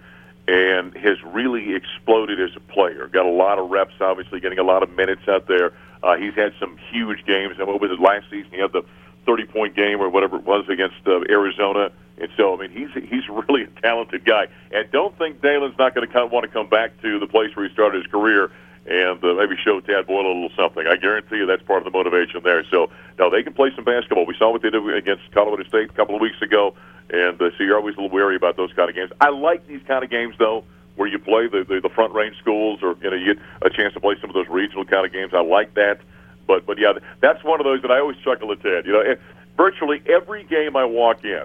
[0.47, 3.07] and has really exploded as a player.
[3.07, 5.73] Got a lot of reps, obviously, getting a lot of minutes out there.
[6.01, 7.55] Uh, he's had some huge games.
[7.59, 8.49] And what was it last season?
[8.51, 8.83] He had the
[9.25, 11.91] 30 point game or whatever it was against uh, Arizona.
[12.17, 14.47] And so, I mean, he's he's really a talented guy.
[14.71, 17.27] And don't think Daylen's not going to kind of want to come back to the
[17.27, 18.51] place where he started his career
[18.87, 20.87] and uh, maybe show Tad Boyle a little something.
[20.87, 22.65] I guarantee you that's part of the motivation there.
[22.71, 24.25] So, now they can play some basketball.
[24.25, 26.73] We saw what they did against Colorado State a couple of weeks ago.
[27.09, 29.11] And uh, so you're always a little wary about those kind of games.
[29.19, 30.63] I like these kind of games, though,
[30.95, 33.69] where you play the, the, the front range schools or, you know, you get a
[33.69, 35.33] chance to play some of those regional kind of games.
[35.33, 36.01] I like that.
[36.45, 38.85] But, but yeah, that's one of those that I always chuckle at Tad.
[38.85, 39.15] You know,
[39.55, 41.43] virtually every game I walk in,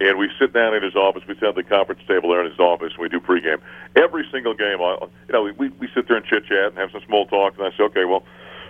[0.00, 1.24] and we sit down in his office.
[1.26, 3.60] We sit at the conference table there in his office, and we do pregame.
[3.96, 6.92] Every single game, I, you know, we we sit there and chit chat and have
[6.92, 8.22] some small talk, and I say, okay, well,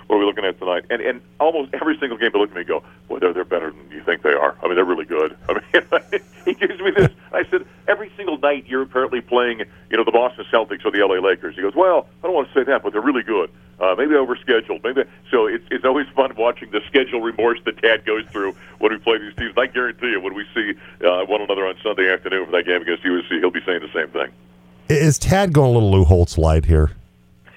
[0.08, 0.84] what are we looking at tonight?
[0.90, 3.44] And and almost every single game, they look at me and go, well, they're they're
[3.44, 4.56] better than you think they are.
[4.62, 5.36] I mean, they're really good.
[5.48, 7.10] I mean, he gives me this.
[7.32, 11.04] I said, every single night you're apparently playing, you know, the Boston Celtics or the
[11.04, 11.54] LA Lakers.
[11.54, 13.50] He goes, well, I don't want to say that, but they're really good.
[13.80, 14.82] Uh, maybe overscheduled.
[14.82, 15.46] Maybe so.
[15.46, 19.18] It's it's always fun watching the schedule remorse that Tad goes through when we play
[19.18, 19.54] these teams.
[19.58, 20.72] I guarantee you, when we see
[21.06, 23.92] uh, one another on Sunday afternoon for that game against USC, he'll be saying the
[23.92, 24.32] same thing.
[24.88, 26.92] Is Tad going a little Lou Holtz light here?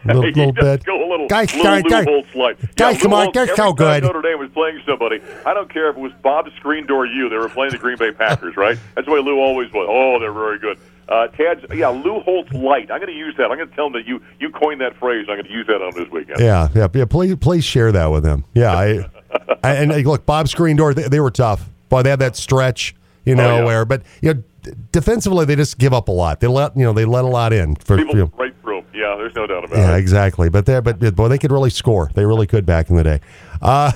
[0.03, 0.83] A little, little bit.
[0.83, 2.57] Go a little, guys, guys, guys, Holtz light.
[2.75, 4.03] guys, yeah, come on, Holtz, they're so good.
[4.03, 5.21] Notre Dame was playing somebody.
[5.45, 7.29] I don't care if it was Bob Screen Door you.
[7.29, 8.77] They were playing the Green Bay Packers, right?
[8.95, 9.87] That's the way Lou always was.
[9.89, 10.79] Oh, they're very good.
[11.07, 12.89] Uh, Tad's, yeah, Lou Holtz light.
[12.89, 13.51] I'm going to use that.
[13.51, 15.27] I'm going to tell him that you you coined that phrase.
[15.29, 16.39] I'm going to use that on this weekend.
[16.39, 17.05] Yeah, yeah, yeah.
[17.05, 18.45] Please, please share that with him.
[18.53, 19.09] Yeah, I,
[19.63, 21.67] I and look, Bob Screen Door, they, they, were tough.
[21.89, 22.95] but they had that stretch,
[23.25, 23.65] you know, oh, yeah.
[23.65, 24.43] where, but you know,
[24.91, 26.39] defensively they just give up a lot.
[26.39, 28.53] They let you know they let a lot in for people you know, right.
[28.93, 29.91] Yeah, there's no doubt about Yeah, it.
[29.91, 30.49] Yeah, exactly.
[30.49, 32.09] But they but boy, they could really score.
[32.13, 33.21] They really could back in the day.
[33.61, 33.91] Uh,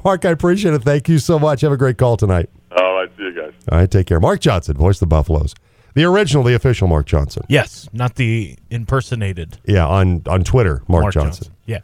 [0.04, 0.82] Mark, I appreciate it.
[0.82, 1.60] Thank you so much.
[1.60, 2.50] Have a great call tonight.
[2.76, 3.52] All right, see you guys.
[3.70, 4.18] All right, take care.
[4.20, 5.54] Mark Johnson, voice of the Buffaloes,
[5.94, 7.44] the original, the official Mark Johnson.
[7.48, 11.44] Yes, not the impersonated Yeah, on on Twitter, Mark, Mark Johnson.
[11.44, 11.54] Johnson.
[11.66, 11.80] Yeah.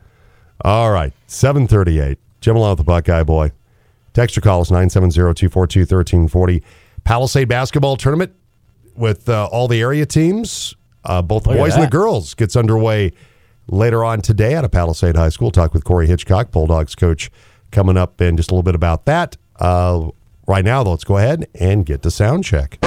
[0.64, 2.18] All right, seven thirty-eight.
[2.40, 3.52] Jim along with the Buckeye Boy.
[4.14, 6.62] Text or call us 970-242-1340.
[7.04, 8.32] Palisade basketball tournament
[8.94, 10.74] with uh, all the area teams,
[11.04, 13.12] uh, both the Look boys and the girls, gets underway
[13.68, 15.50] later on today out of Palisade High School.
[15.50, 17.30] Talk with Corey Hitchcock, Bulldogs coach,
[17.70, 19.36] coming up, and just a little bit about that.
[19.56, 20.10] Uh,
[20.46, 22.78] right now, though, let's go ahead and get to sound check.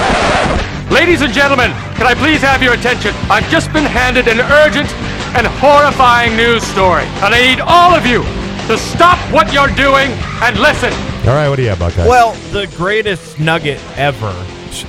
[0.92, 3.14] Ladies and gentlemen, can I please have your attention?
[3.30, 4.92] I've just been handed an urgent
[5.38, 8.24] and horrifying news story, and I need all of you
[8.68, 10.92] to stop what you're doing and listen.
[11.28, 12.08] All right, what do you have, Buckeye?
[12.08, 14.34] Well, the greatest nugget ever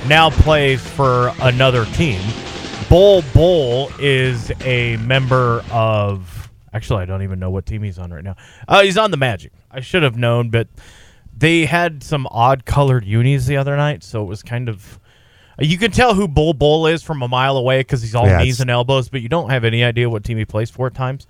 [0.07, 2.19] now plays for another team.
[2.89, 6.49] Bol Bol is a member of.
[6.73, 8.35] Actually, I don't even know what team he's on right now.
[8.67, 9.51] Uh, he's on the Magic.
[9.71, 10.67] I should have known, but
[11.37, 14.99] they had some odd colored unis the other night, so it was kind of.
[15.59, 18.39] You can tell who Bol Bol is from a mile away because he's all Yeah,
[18.39, 20.87] knees it's- and elbows, but you don't have any idea what team he plays for
[20.87, 21.27] at times.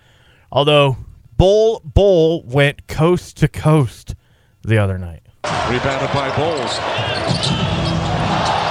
[0.52, 0.96] Although
[1.38, 4.16] Bol Bol went coast to coast
[4.64, 5.22] the other night.
[5.70, 6.80] Rebounded by Bowles.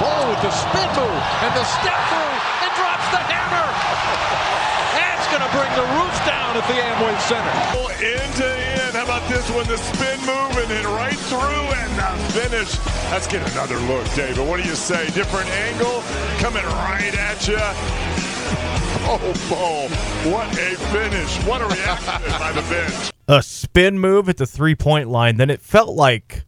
[0.01, 2.52] Bol with the spin move and the step through and drops
[3.13, 3.67] the hammer.
[4.97, 7.53] That's going to bring the roof down at the Amway Center.
[8.03, 8.93] End to end.
[8.97, 9.65] How about this one?
[9.67, 12.77] The spin move and then right through and the finish.
[13.11, 14.45] Let's get another look, David.
[14.47, 15.05] What do you say?
[15.11, 16.01] Different angle
[16.39, 17.57] coming right at you.
[19.05, 19.89] Oh, Bol.
[20.31, 21.37] What a finish.
[21.45, 23.11] What a reaction by the bench.
[23.27, 26.43] a spin move at the three point line, then it felt like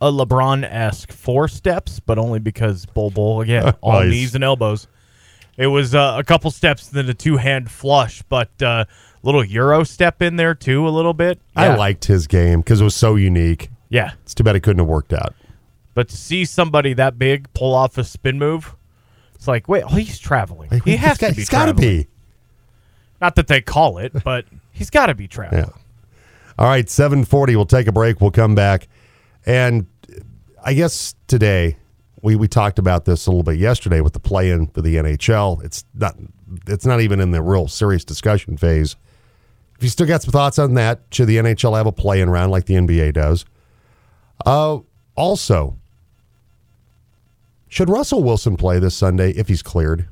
[0.00, 4.10] a LeBron esque four steps, but only because Bol Bol again all Nice.
[4.10, 4.86] knees and elbows.
[5.56, 8.84] It was uh, a couple steps, then a two hand flush, but uh,
[9.22, 11.40] little Euro step in there too, a little bit.
[11.54, 13.70] I liked his game because it was so unique.
[13.88, 14.12] yeah.
[14.22, 15.34] It's too bad it couldn't have worked out.
[15.94, 18.74] But to see somebody that big pull off a spin move,
[19.36, 20.70] it's like, wait, oh, he's traveling.
[20.70, 21.40] Like, he has got- to be.
[21.40, 22.08] He's got to be.
[23.20, 25.64] Not that they call it, but he's got to be traveling.
[25.64, 25.70] Yeah.
[26.58, 27.54] All right, 740.
[27.56, 28.20] We'll take a break.
[28.20, 28.88] We'll come back.
[29.46, 29.86] And
[30.64, 31.76] I guess today
[32.24, 34.96] we, we talked about this a little bit yesterday with the play in for the
[34.96, 35.62] NHL.
[35.62, 36.16] It's not
[36.66, 38.96] it's not even in the real serious discussion phase.
[39.76, 42.30] If you still got some thoughts on that, should the NHL have a play in
[42.30, 43.44] round like the NBA does?
[44.46, 44.78] Uh
[45.14, 45.76] also,
[47.68, 50.08] should Russell Wilson play this Sunday if he's cleared?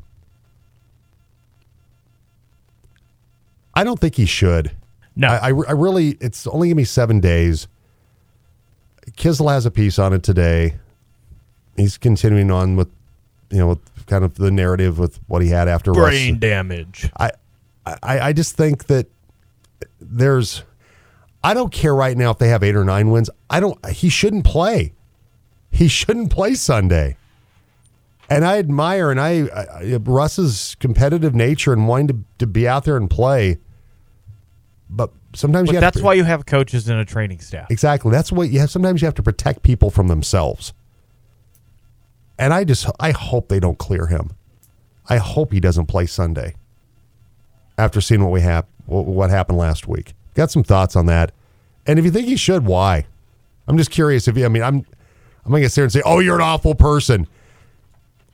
[3.75, 4.73] I don't think he should.
[5.17, 5.29] No.
[5.29, 7.69] I, I, I really, it's only to be seven days.
[9.13, 10.77] Kiszla has a piece on it today.
[11.77, 12.89] He's continuing on with,
[13.51, 16.41] you know, with kind of the narrative with what he had after Brain Russ.
[16.41, 17.11] damage.
[17.19, 17.31] I,
[17.87, 19.07] I, I just think that
[20.01, 20.63] there's,
[21.43, 23.31] I don't care right now if they have eight or nine wins.
[23.49, 24.93] I don't, he shouldn't play.
[25.71, 27.17] He shouldn't play Sunday.
[28.29, 32.85] And I admire and I, I Russ's competitive nature and wanting to, to be out
[32.85, 33.59] there and play.
[34.89, 37.71] But sometimes But you have that's to, why you have coaches and a training staff.
[37.71, 38.11] Exactly.
[38.11, 38.71] That's what you have.
[38.71, 40.73] Sometimes you have to protect people from themselves.
[42.43, 44.33] And I just, I hope they don't clear him.
[45.09, 46.57] I hope he doesn't play Sunday.
[47.79, 51.31] After seeing what we have, what happened last week, got some thoughts on that.
[51.87, 53.07] And if you think he should, why?
[53.69, 54.27] I'm just curious.
[54.27, 54.85] If you, I mean, I'm,
[55.45, 57.29] I'm gonna sit there and say, "Oh, you're an awful person."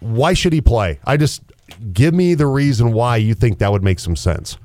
[0.01, 1.01] Why should he play?
[1.05, 1.43] I just
[1.93, 4.57] give me the reason why you think that would make some sense.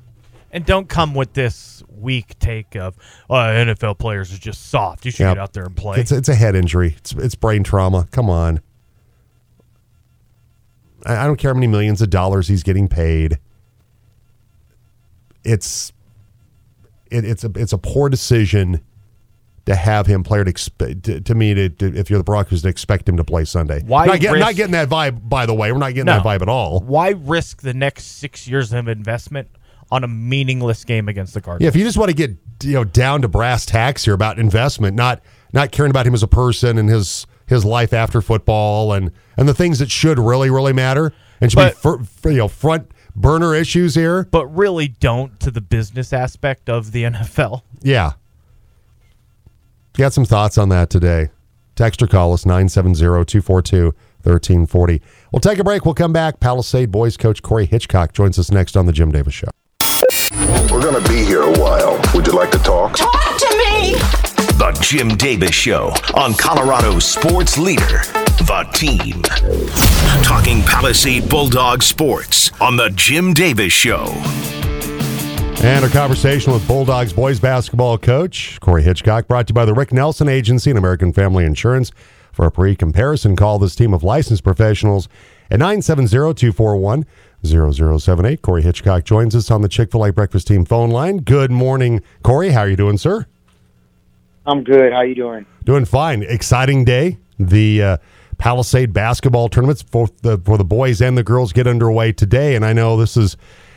[0.52, 2.96] And don't come with this weak take of
[3.28, 5.04] oh, NFL players are just soft.
[5.04, 5.36] You should Yep.
[5.36, 6.00] get out there and play.
[6.00, 6.94] It's it's a head injury.
[6.96, 8.08] It's it's brain trauma.
[8.10, 8.60] Come on.
[11.06, 13.38] I, don't care how many millions of dollars he's getting paid.
[15.44, 15.92] It's
[17.10, 18.80] it, it's a it's a poor decision
[19.66, 20.42] to have him play.
[20.42, 23.24] To, expe- to, to me, to, to, if you're the Broncos, to expect him to
[23.24, 23.82] play Sunday.
[23.84, 25.28] Why Not, get, not getting that vibe.
[25.28, 26.14] By the way, we're not getting No.
[26.14, 26.80] that vibe at all.
[26.80, 29.48] Why risk the next six years of investment
[29.90, 31.68] on a meaningless game against the Yeah, Cardinals?
[31.68, 34.96] if you just want to get you know down to brass tacks here about investment,
[34.96, 39.10] not not caring about him as a person and his his life after football and
[39.36, 42.38] and the things that should really really matter and should But- be fir- fir- you
[42.38, 44.24] know front burner issues here.
[44.30, 47.62] but really don't to the business aspect of the NFL.
[47.82, 48.12] Yeah,
[49.94, 51.28] got some thoughts on that today.
[51.76, 55.00] Text or call us 970-242-1340.
[55.32, 55.84] We'll take a break.
[55.84, 56.38] We'll come back.
[56.40, 59.48] Palisade boys coach Corey Hitchcock joins us next on the Jim Davis Show.
[60.70, 62.00] We're going to be here a while.
[62.14, 62.96] Would you like to talk?
[62.96, 64.33] Talk to me.
[64.56, 68.02] The Jim Davis Show on Colorado Sports Leader,
[68.46, 69.20] The Team.
[70.22, 74.04] Talking Palisade Bulldog Sports on The Jim Davis Show.
[75.64, 79.74] And our conversation with Bulldogs boys basketball coach Corey Hitchcock, brought to you by the
[79.74, 81.90] Rick Nelson Agency and American Family Insurance.
[82.32, 85.08] For a pre comparison, call this team of licensed professionals
[85.50, 87.04] at 970 241
[87.44, 88.40] 0078.
[88.40, 91.18] Corey Hitchcock joins us on the Chick fil A breakfast team phone line.
[91.18, 92.50] Good morning, Corey.
[92.50, 93.26] How are you doing, sir?
[94.46, 94.92] I'm good.
[94.92, 95.46] How you doing?
[95.64, 96.22] Doing fine.
[96.22, 97.18] Exciting day.
[97.38, 97.96] The uh,
[98.38, 102.64] Palisade basketball tournaments for the for the boys and the girls get underway today, and
[102.64, 103.36] I know this is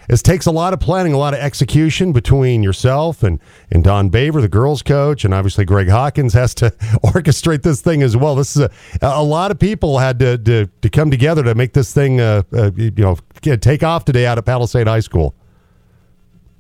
[0.10, 3.40] this takes a lot of planning, a lot of execution between yourself and
[3.72, 6.70] and Don Baver, the girls coach, and obviously Greg Hawkins has to
[7.04, 8.36] orchestrate this thing as well.
[8.36, 11.74] This is a, a lot of people had to, to, to come together to make
[11.74, 15.34] this thing uh, uh, you know take off today out of Palisade High School.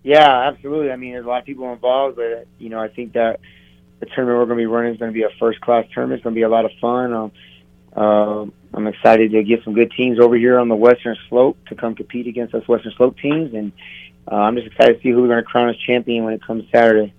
[0.04, 0.92] Yeah, absolutely.
[0.92, 3.40] I mean, there's a lot of people involved, but you know, I think that
[4.00, 6.20] the tournament we're going to be running is going to be a first class tournament.
[6.20, 7.14] It's going to be a lot of fun.
[7.14, 7.32] Um,
[7.96, 11.76] uh, I'm excited to get some good teams over here on the Western Slope to
[11.76, 13.72] come compete against us Western Slope teams, and
[14.32, 16.44] uh, I'm just excited to see who we're going to crown as champion when it
[16.46, 17.14] comes Saturday.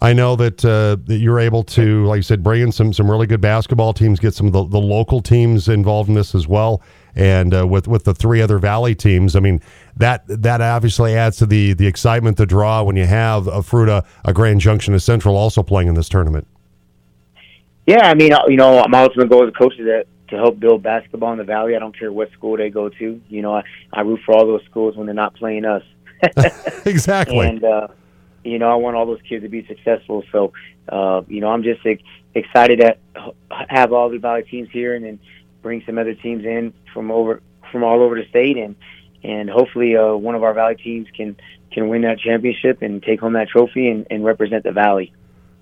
[0.00, 3.10] I know that uh, that you're able to, like you said, bring in some some
[3.10, 6.46] really good basketball teams, get some of the, the local teams involved in this as
[6.46, 6.80] well,
[7.16, 9.34] and uh, with with the three other Valley teams.
[9.34, 9.60] I mean,
[9.98, 14.06] that that obviously adds to the the excitement, the draw when you have a Fruita,
[14.24, 16.46] a Grand Junction, a Central also playing in this tournament.
[17.86, 20.60] Yeah, I mean, you know, my ultimate goal as a coach is that to help
[20.60, 21.74] build basketball in the valley.
[21.74, 23.20] I don't care what school they go to.
[23.28, 25.82] You know, I, I root for all those schools when they're not playing us.
[26.84, 27.46] exactly.
[27.46, 27.88] And uh,
[28.44, 30.22] you know, I want all those kids to be successful.
[30.30, 30.52] So,
[30.88, 32.02] uh, you know, I'm just ex-
[32.34, 32.96] excited to
[33.68, 35.18] have all the valley teams here, and then
[35.62, 37.42] bring some other teams in from over
[37.72, 38.76] from all over the state, and
[39.22, 41.36] and hopefully uh, one of our valley teams can
[41.72, 45.12] can win that championship and take home that trophy and, and represent the valley.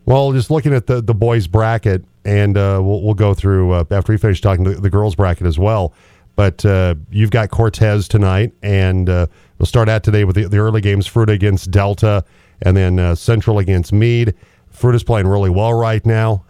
[0.05, 3.85] Well, just looking at the the boys bracket, and uh, we'll we'll go through uh,
[3.91, 5.93] after we finish talking the, the girls bracket as well.
[6.37, 9.27] But uh, you've got Cortez tonight, and uh,
[9.59, 12.25] we'll start out today with the, the early games: Fruita against Delta,
[12.63, 14.35] and then uh, Central against Mead.
[14.73, 16.45] Fruita's playing really well right now.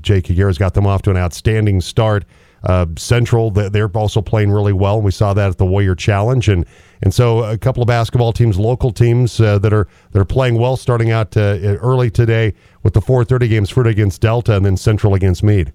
[0.00, 2.24] Jake Higuera's got them off to an outstanding start.
[2.64, 5.00] Uh, Central, they're also playing really well.
[5.00, 6.64] We saw that at the Warrior Challenge, and
[7.02, 10.58] and so a couple of basketball teams, local teams uh, that are that are playing
[10.58, 14.78] well, starting out uh, early today with the 4:30 games, Fruita against Delta, and then
[14.78, 15.72] Central against Mead.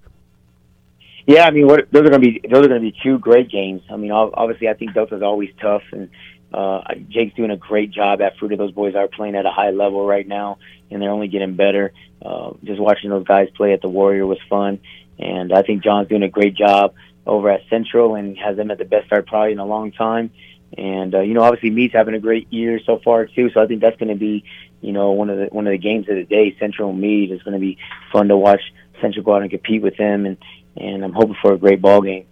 [1.28, 3.20] Yeah, I mean, what, those are going to be those are going to be two
[3.20, 3.84] great games.
[3.92, 6.10] I mean, obviously, I think Delta's always tough, and
[6.52, 8.58] uh, Jake's doing a great job at Fruita.
[8.58, 10.58] Those boys are playing at a high level right now,
[10.90, 11.94] and they're only getting better.
[12.20, 14.80] Uh, just watching those guys play at the Warrior was fun.
[15.20, 16.94] And I think John's doing a great job
[17.26, 20.32] over at Central and has them at the best start probably in a long time.
[20.78, 23.50] And uh, you know, obviously Mead's having a great year so far too.
[23.52, 24.44] So I think that's going to be,
[24.82, 26.56] you know, one of the one of the games of the day.
[26.60, 27.78] Central and Meade is going to be
[28.12, 28.62] fun to watch.
[29.02, 30.38] Central go out and compete with them, and
[30.78, 32.26] and I'm hoping for a great ball game.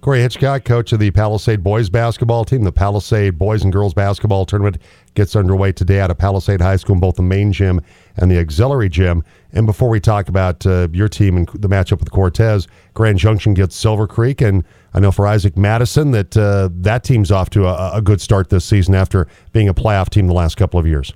[0.00, 2.62] Corey Hitchcock, coach of the Palisade boys basketball team.
[2.62, 4.78] The Palisade boys and girls basketball tournament
[5.14, 7.80] gets underway today out of Palisade High School in both the main gym
[8.16, 9.24] and the auxiliary gym.
[9.52, 13.54] And before we talk about uh, your team and the matchup with Cortez, Grand Junction
[13.54, 14.40] gets Silver Creek.
[14.40, 14.62] And
[14.94, 18.50] I know for Isaac Madison that uh, that team's off to a, a, good start
[18.50, 21.12] this season after being a playoff team the last couple of years.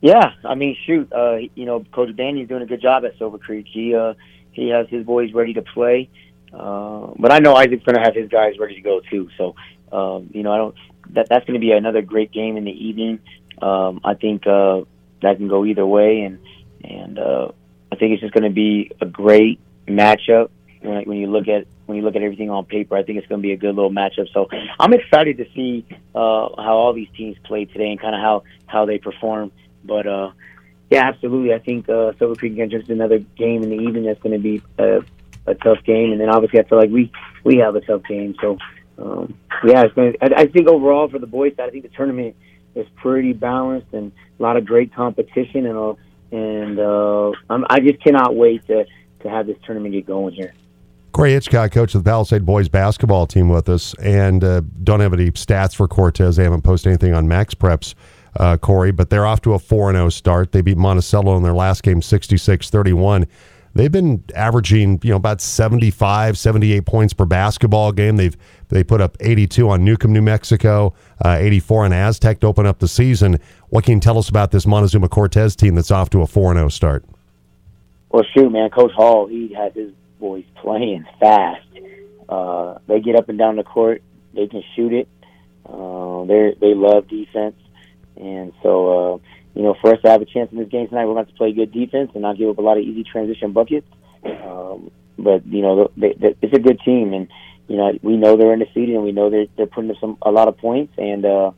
[0.00, 3.38] Yeah, I mean, shoot, uh, you know, Coach Danny's doing a good job at Silver
[3.38, 3.66] Creek.
[3.70, 4.14] He uh,
[4.52, 6.08] he has his boys ready to play.
[6.54, 9.28] Uh, but I know Isaac's going to have his guys ready to go too.
[9.36, 9.54] So,
[9.92, 10.74] um, you know, I don't.
[11.10, 13.18] That that's going to be another great game in the evening.
[13.60, 14.82] Um, I think uh,
[15.22, 16.38] that can go either way, and
[16.82, 17.48] and uh,
[17.92, 20.50] I think it's just going to be a great matchup
[20.80, 22.96] when, when you look at when you look at everything on paper.
[22.96, 24.32] I think it's going to be a good little matchup.
[24.32, 24.48] So
[24.80, 25.84] I'm excited to see
[26.14, 29.52] uh, how all these teams play today and kind of how how they perform.
[29.84, 30.30] But uh,
[30.90, 31.52] yeah, absolutely.
[31.52, 34.62] I think uh, Silver Creek against another game in the evening that's going to be
[34.78, 35.00] uh,
[35.46, 37.12] a tough game, and then obviously I feel like we
[37.44, 38.34] we have a tough game.
[38.40, 38.58] So
[38.98, 41.96] um, yeah, it's going I, I think overall for the boys side, I think the
[41.96, 42.36] tournament
[42.74, 45.94] is pretty balanced and a lot of great competition, and uh,
[46.32, 48.86] and uh, I'm, I just cannot wait to
[49.20, 50.52] to have this tournament get going here.
[51.12, 55.12] Corey Hitchcock, coach of the Palisade boys basketball team, with us, and uh, don't have
[55.12, 56.36] any stats for Cortez.
[56.36, 57.94] They haven't posted anything on Max Preps,
[58.36, 60.50] uh, Corey, but they're off to a 4 0 start.
[60.50, 63.26] They beat Monticello in their last game 66 31
[63.74, 68.16] they've been averaging you know about 75 78 points per basketball game.
[68.16, 68.36] They've
[68.68, 70.94] they put up 82 on newcomb new mexico
[71.24, 73.38] uh, 84 on aztec to open up the season.
[73.68, 76.70] What can you tell us about this montezuma cortez team that's off to a 4-0
[76.72, 77.04] start?
[78.10, 81.66] Well shoot man coach hall he has his boys playing fast.
[82.28, 84.02] Uh, they get up and down the court
[84.34, 85.08] they can shoot it.
[85.66, 87.56] Uh, they they love defense.
[88.16, 89.18] And so uh,
[89.54, 91.32] you know, for us to have a chance in this game tonight, we're going to,
[91.32, 93.86] to play good defense and not give up a lot of easy transition buckets.
[94.24, 97.28] Um, but you know, they, they, it's a good team, and
[97.68, 99.96] you know, we know they're in the seed, and we know they're they're putting up
[100.00, 101.52] some a lot of points, and uh,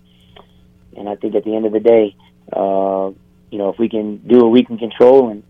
[0.96, 2.16] and I think at the end of the day,
[2.52, 3.12] uh,
[3.50, 5.42] you know, if we can do what we can control and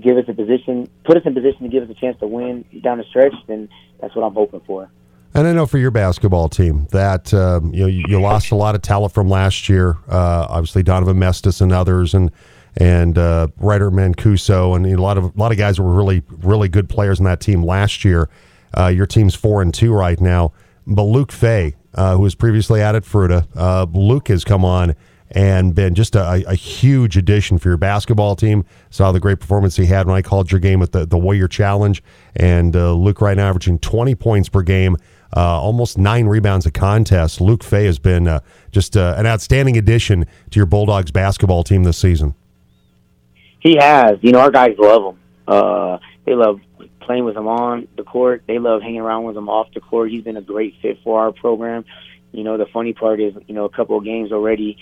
[0.00, 2.64] give us a position, put us in position to give us a chance to win
[2.82, 3.68] down the stretch, then
[4.00, 4.90] that's what I'm hoping for.
[5.32, 8.56] And I know for your basketball team that um, you know you, you lost a
[8.56, 9.96] lot of talent from last year.
[10.08, 12.32] Uh, obviously, Donovan Mestis and others, and
[12.76, 15.92] and uh, Ryder Mancuso, and you know, a lot of a lot of guys were
[15.92, 18.28] really really good players in that team last year.
[18.76, 20.52] Uh, your team's four and two right now,
[20.86, 24.96] but Luke Fay, uh, who was previously at Fruita, uh, Luke has come on
[25.32, 28.64] and been just a, a, huge addition for your basketball team.
[28.90, 31.46] Saw the great performance he had when I called your game at the, the Warrior
[31.46, 32.02] Challenge.
[32.34, 34.96] And uh, Luke right now averaging 20 points per game,
[35.36, 37.40] uh, almost nine rebounds a contest.
[37.40, 38.40] Luke Fay has been uh,
[38.72, 42.34] just uh, an outstanding addition to your Bulldogs basketball team this season.
[43.60, 44.18] He has.
[44.22, 45.20] You know, our guys love him.
[45.46, 46.60] Uh, they love
[47.00, 48.42] playing with him on the court.
[48.46, 50.10] They love hanging around with him off the court.
[50.10, 51.84] He's been a great fit for our program.
[52.32, 54.78] You know, the funny part is, you know, a couple of games already,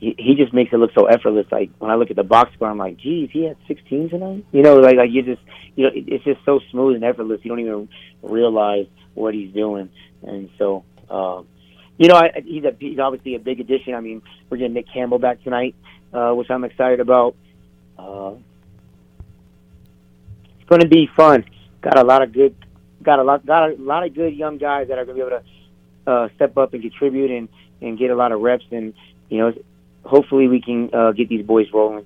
[0.00, 1.46] he, he just makes it look so effortless.
[1.50, 4.44] Like when I look at the box score, I'm like, geez, he had 16 tonight.
[4.52, 5.42] You know, like like you just,
[5.74, 7.40] you know, it, it's just so smooth and effortless.
[7.42, 7.88] You don't even
[8.22, 8.86] realize
[9.16, 9.90] what he's doing.
[10.22, 11.46] And so, um,
[11.98, 13.94] you know, I, he's a he's obviously a big addition.
[13.94, 15.74] I mean, we're getting Nick Campbell back tonight,
[16.12, 17.34] uh, which I'm excited about.
[17.98, 18.34] Uh,
[20.60, 21.44] it's going to be fun.
[21.80, 22.54] Got a lot of good,
[23.02, 25.28] got a lot, got a lot of good young guys that are going to be
[25.28, 27.48] able to uh, step up and contribute and
[27.80, 28.64] and get a lot of reps.
[28.70, 28.92] And
[29.28, 29.54] you know,
[30.04, 32.04] hopefully we can uh, get these boys rolling.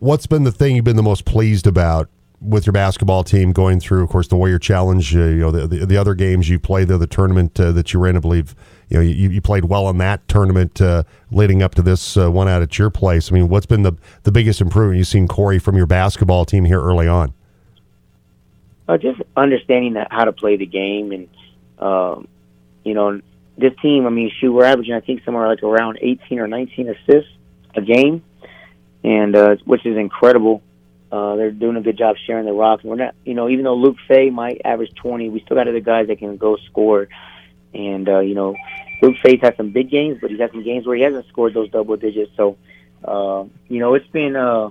[0.00, 2.08] What's been the thing you've been the most pleased about
[2.40, 5.66] with your basketball team going through, of course, the Warrior Challenge, uh, you know, the,
[5.66, 8.54] the, the other games you played, the, the tournament uh, that you ran, I believe,
[8.88, 12.30] you know, you, you played well in that tournament uh, leading up to this uh,
[12.30, 13.30] one out at your place.
[13.30, 16.64] I mean, what's been the, the biggest improvement you've seen, Corey, from your basketball team
[16.64, 17.34] here early on?
[18.86, 21.12] Uh, just understanding that, how to play the game.
[21.12, 21.28] And,
[21.78, 22.28] um,
[22.84, 23.20] you know,
[23.58, 26.88] this team, I mean, shoot, we're averaging, I think, somewhere like around 18 or 19
[26.88, 27.30] assists
[27.74, 28.22] a game,
[29.02, 30.62] and uh, which is incredible.
[31.10, 32.80] Uh, they're doing a good job sharing the rock.
[32.84, 35.80] We're not, you know, even though Luke Fay might average 20, we still got other
[35.80, 37.08] guys that can go score.
[37.72, 38.54] And, uh, you know,
[39.00, 41.54] Luke Fay's had some big games, but he's had some games where he hasn't scored
[41.54, 42.30] those double digits.
[42.36, 42.58] So,
[43.04, 44.70] uh, you know, it's been, uh,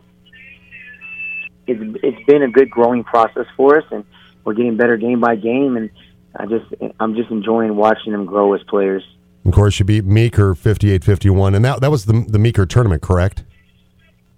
[1.65, 4.05] it's, it's been a good growing process for us, and
[4.43, 5.75] we're getting better game by game.
[5.75, 5.89] And
[6.35, 6.65] I just,
[6.99, 9.03] I'm just enjoying watching them grow as players.
[9.45, 13.45] Of course, you beat Meeker 58-51, and that that was the the Meeker tournament, correct?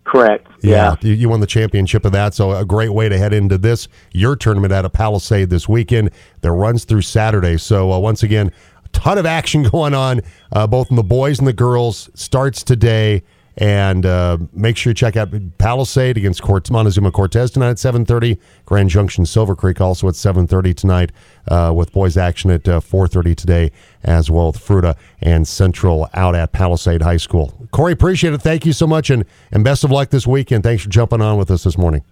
[0.09, 0.47] Correct.
[0.61, 3.59] Yeah, You, you won the championship of that, so a great way to head into
[3.59, 6.09] this your tournament at a Palisade this weekend.
[6.41, 7.57] That runs through Saturday.
[7.57, 8.51] So uh, once again,
[8.83, 12.09] a ton of action going on, uh, both in the boys and the girls.
[12.15, 13.23] Starts today.
[13.57, 18.39] And uh, make sure you check out Palisade against Cort- Montezuma Cortez tonight at 7.30.
[18.65, 21.11] Grand Junction Silver Creek also at 7.30 tonight
[21.49, 23.71] uh, with boys action at uh, 4.30 today
[24.03, 27.67] as well with Fruita and Central out at Palisade High School.
[27.71, 28.41] Corey, appreciate it.
[28.41, 30.63] Thank you so much and, and best of luck this weekend.
[30.63, 32.03] Thanks for jumping on with us this morning.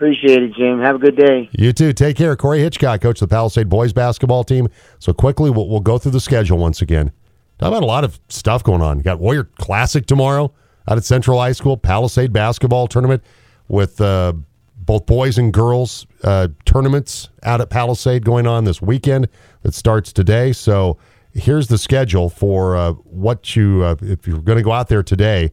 [0.00, 0.80] Appreciate it, Jim.
[0.80, 1.50] Have a good day.
[1.52, 1.92] You too.
[1.92, 2.34] Take care.
[2.34, 4.68] Corey Hitchcock, coach of the Palisade boys basketball team.
[4.98, 7.12] So quickly, we'll, we'll go through the schedule once again.
[7.60, 8.96] Talk about a lot of stuff going on.
[8.96, 10.50] You got Warrior Classic tomorrow
[10.88, 13.22] out at Central High School, Palisade basketball tournament
[13.68, 14.32] with uh,
[14.76, 19.28] both boys and girls uh, tournaments out at Palisade going on this weekend
[19.60, 20.52] that starts today.
[20.52, 20.96] So
[21.34, 25.02] here's the schedule for uh, what you, uh, if you're going to go out there
[25.02, 25.52] today.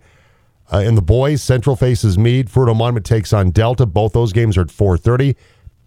[0.72, 2.48] Uh, in the boys, Central faces Mead.
[2.48, 3.86] Fruita Monument takes on Delta.
[3.86, 5.36] Both those games are at 4:30.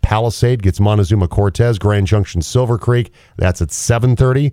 [0.03, 1.79] Palisade gets Montezuma Cortez.
[1.79, 3.11] Grand Junction Silver Creek.
[3.39, 4.53] That's at 7:30.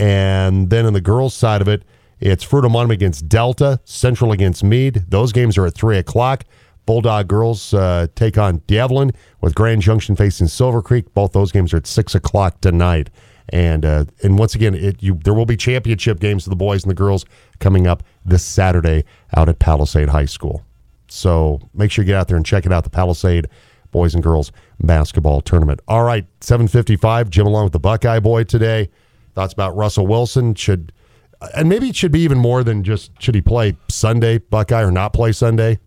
[0.00, 1.84] And then in the girls' side of it,
[2.20, 5.04] it's Fruita Monument against Delta, Central against Mead.
[5.08, 6.44] Those games are at 3 o'clock.
[6.86, 11.12] Bulldog girls uh, take on Devlin with Grand Junction facing Silver Creek.
[11.12, 13.10] Both those games are at 6 o'clock tonight.
[13.50, 16.82] And uh, and once again, it you there will be championship games for the boys
[16.82, 17.26] and the girls
[17.58, 19.04] coming up this Saturday
[19.36, 20.64] out at Palisade High School.
[21.08, 22.84] So make sure you get out there and check it out.
[22.84, 23.48] The Palisade
[23.90, 25.80] boys and girls basketball tournament.
[25.88, 27.28] All right, 7:55.
[27.28, 28.88] Jim along with the Buckeye boy today.
[29.34, 30.92] Thoughts about Russell Wilson should,
[31.40, 34.82] uh, and maybe it should be even more than just should he play Sunday Buckeye
[34.82, 35.78] or not play Sunday.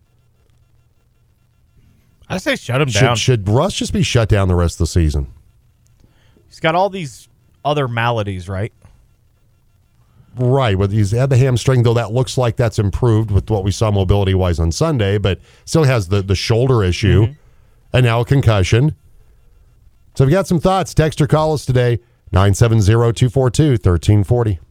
[2.28, 3.16] I say shut him Should, down.
[3.16, 5.28] should Russ just be shut down the rest of the season?
[6.48, 7.28] He's got all these
[7.64, 8.72] other maladies, right?
[10.36, 10.76] Right.
[10.76, 13.90] Well, he's had the hamstring, though that looks like that's improved with what we saw
[13.90, 17.32] mobility wise on Sunday, but still has the, the shoulder issue mm-hmm.
[17.92, 18.96] and now a concussion.
[20.14, 22.00] So if you got some thoughts, text or call us today,
[22.34, 24.64] 970 242 1340.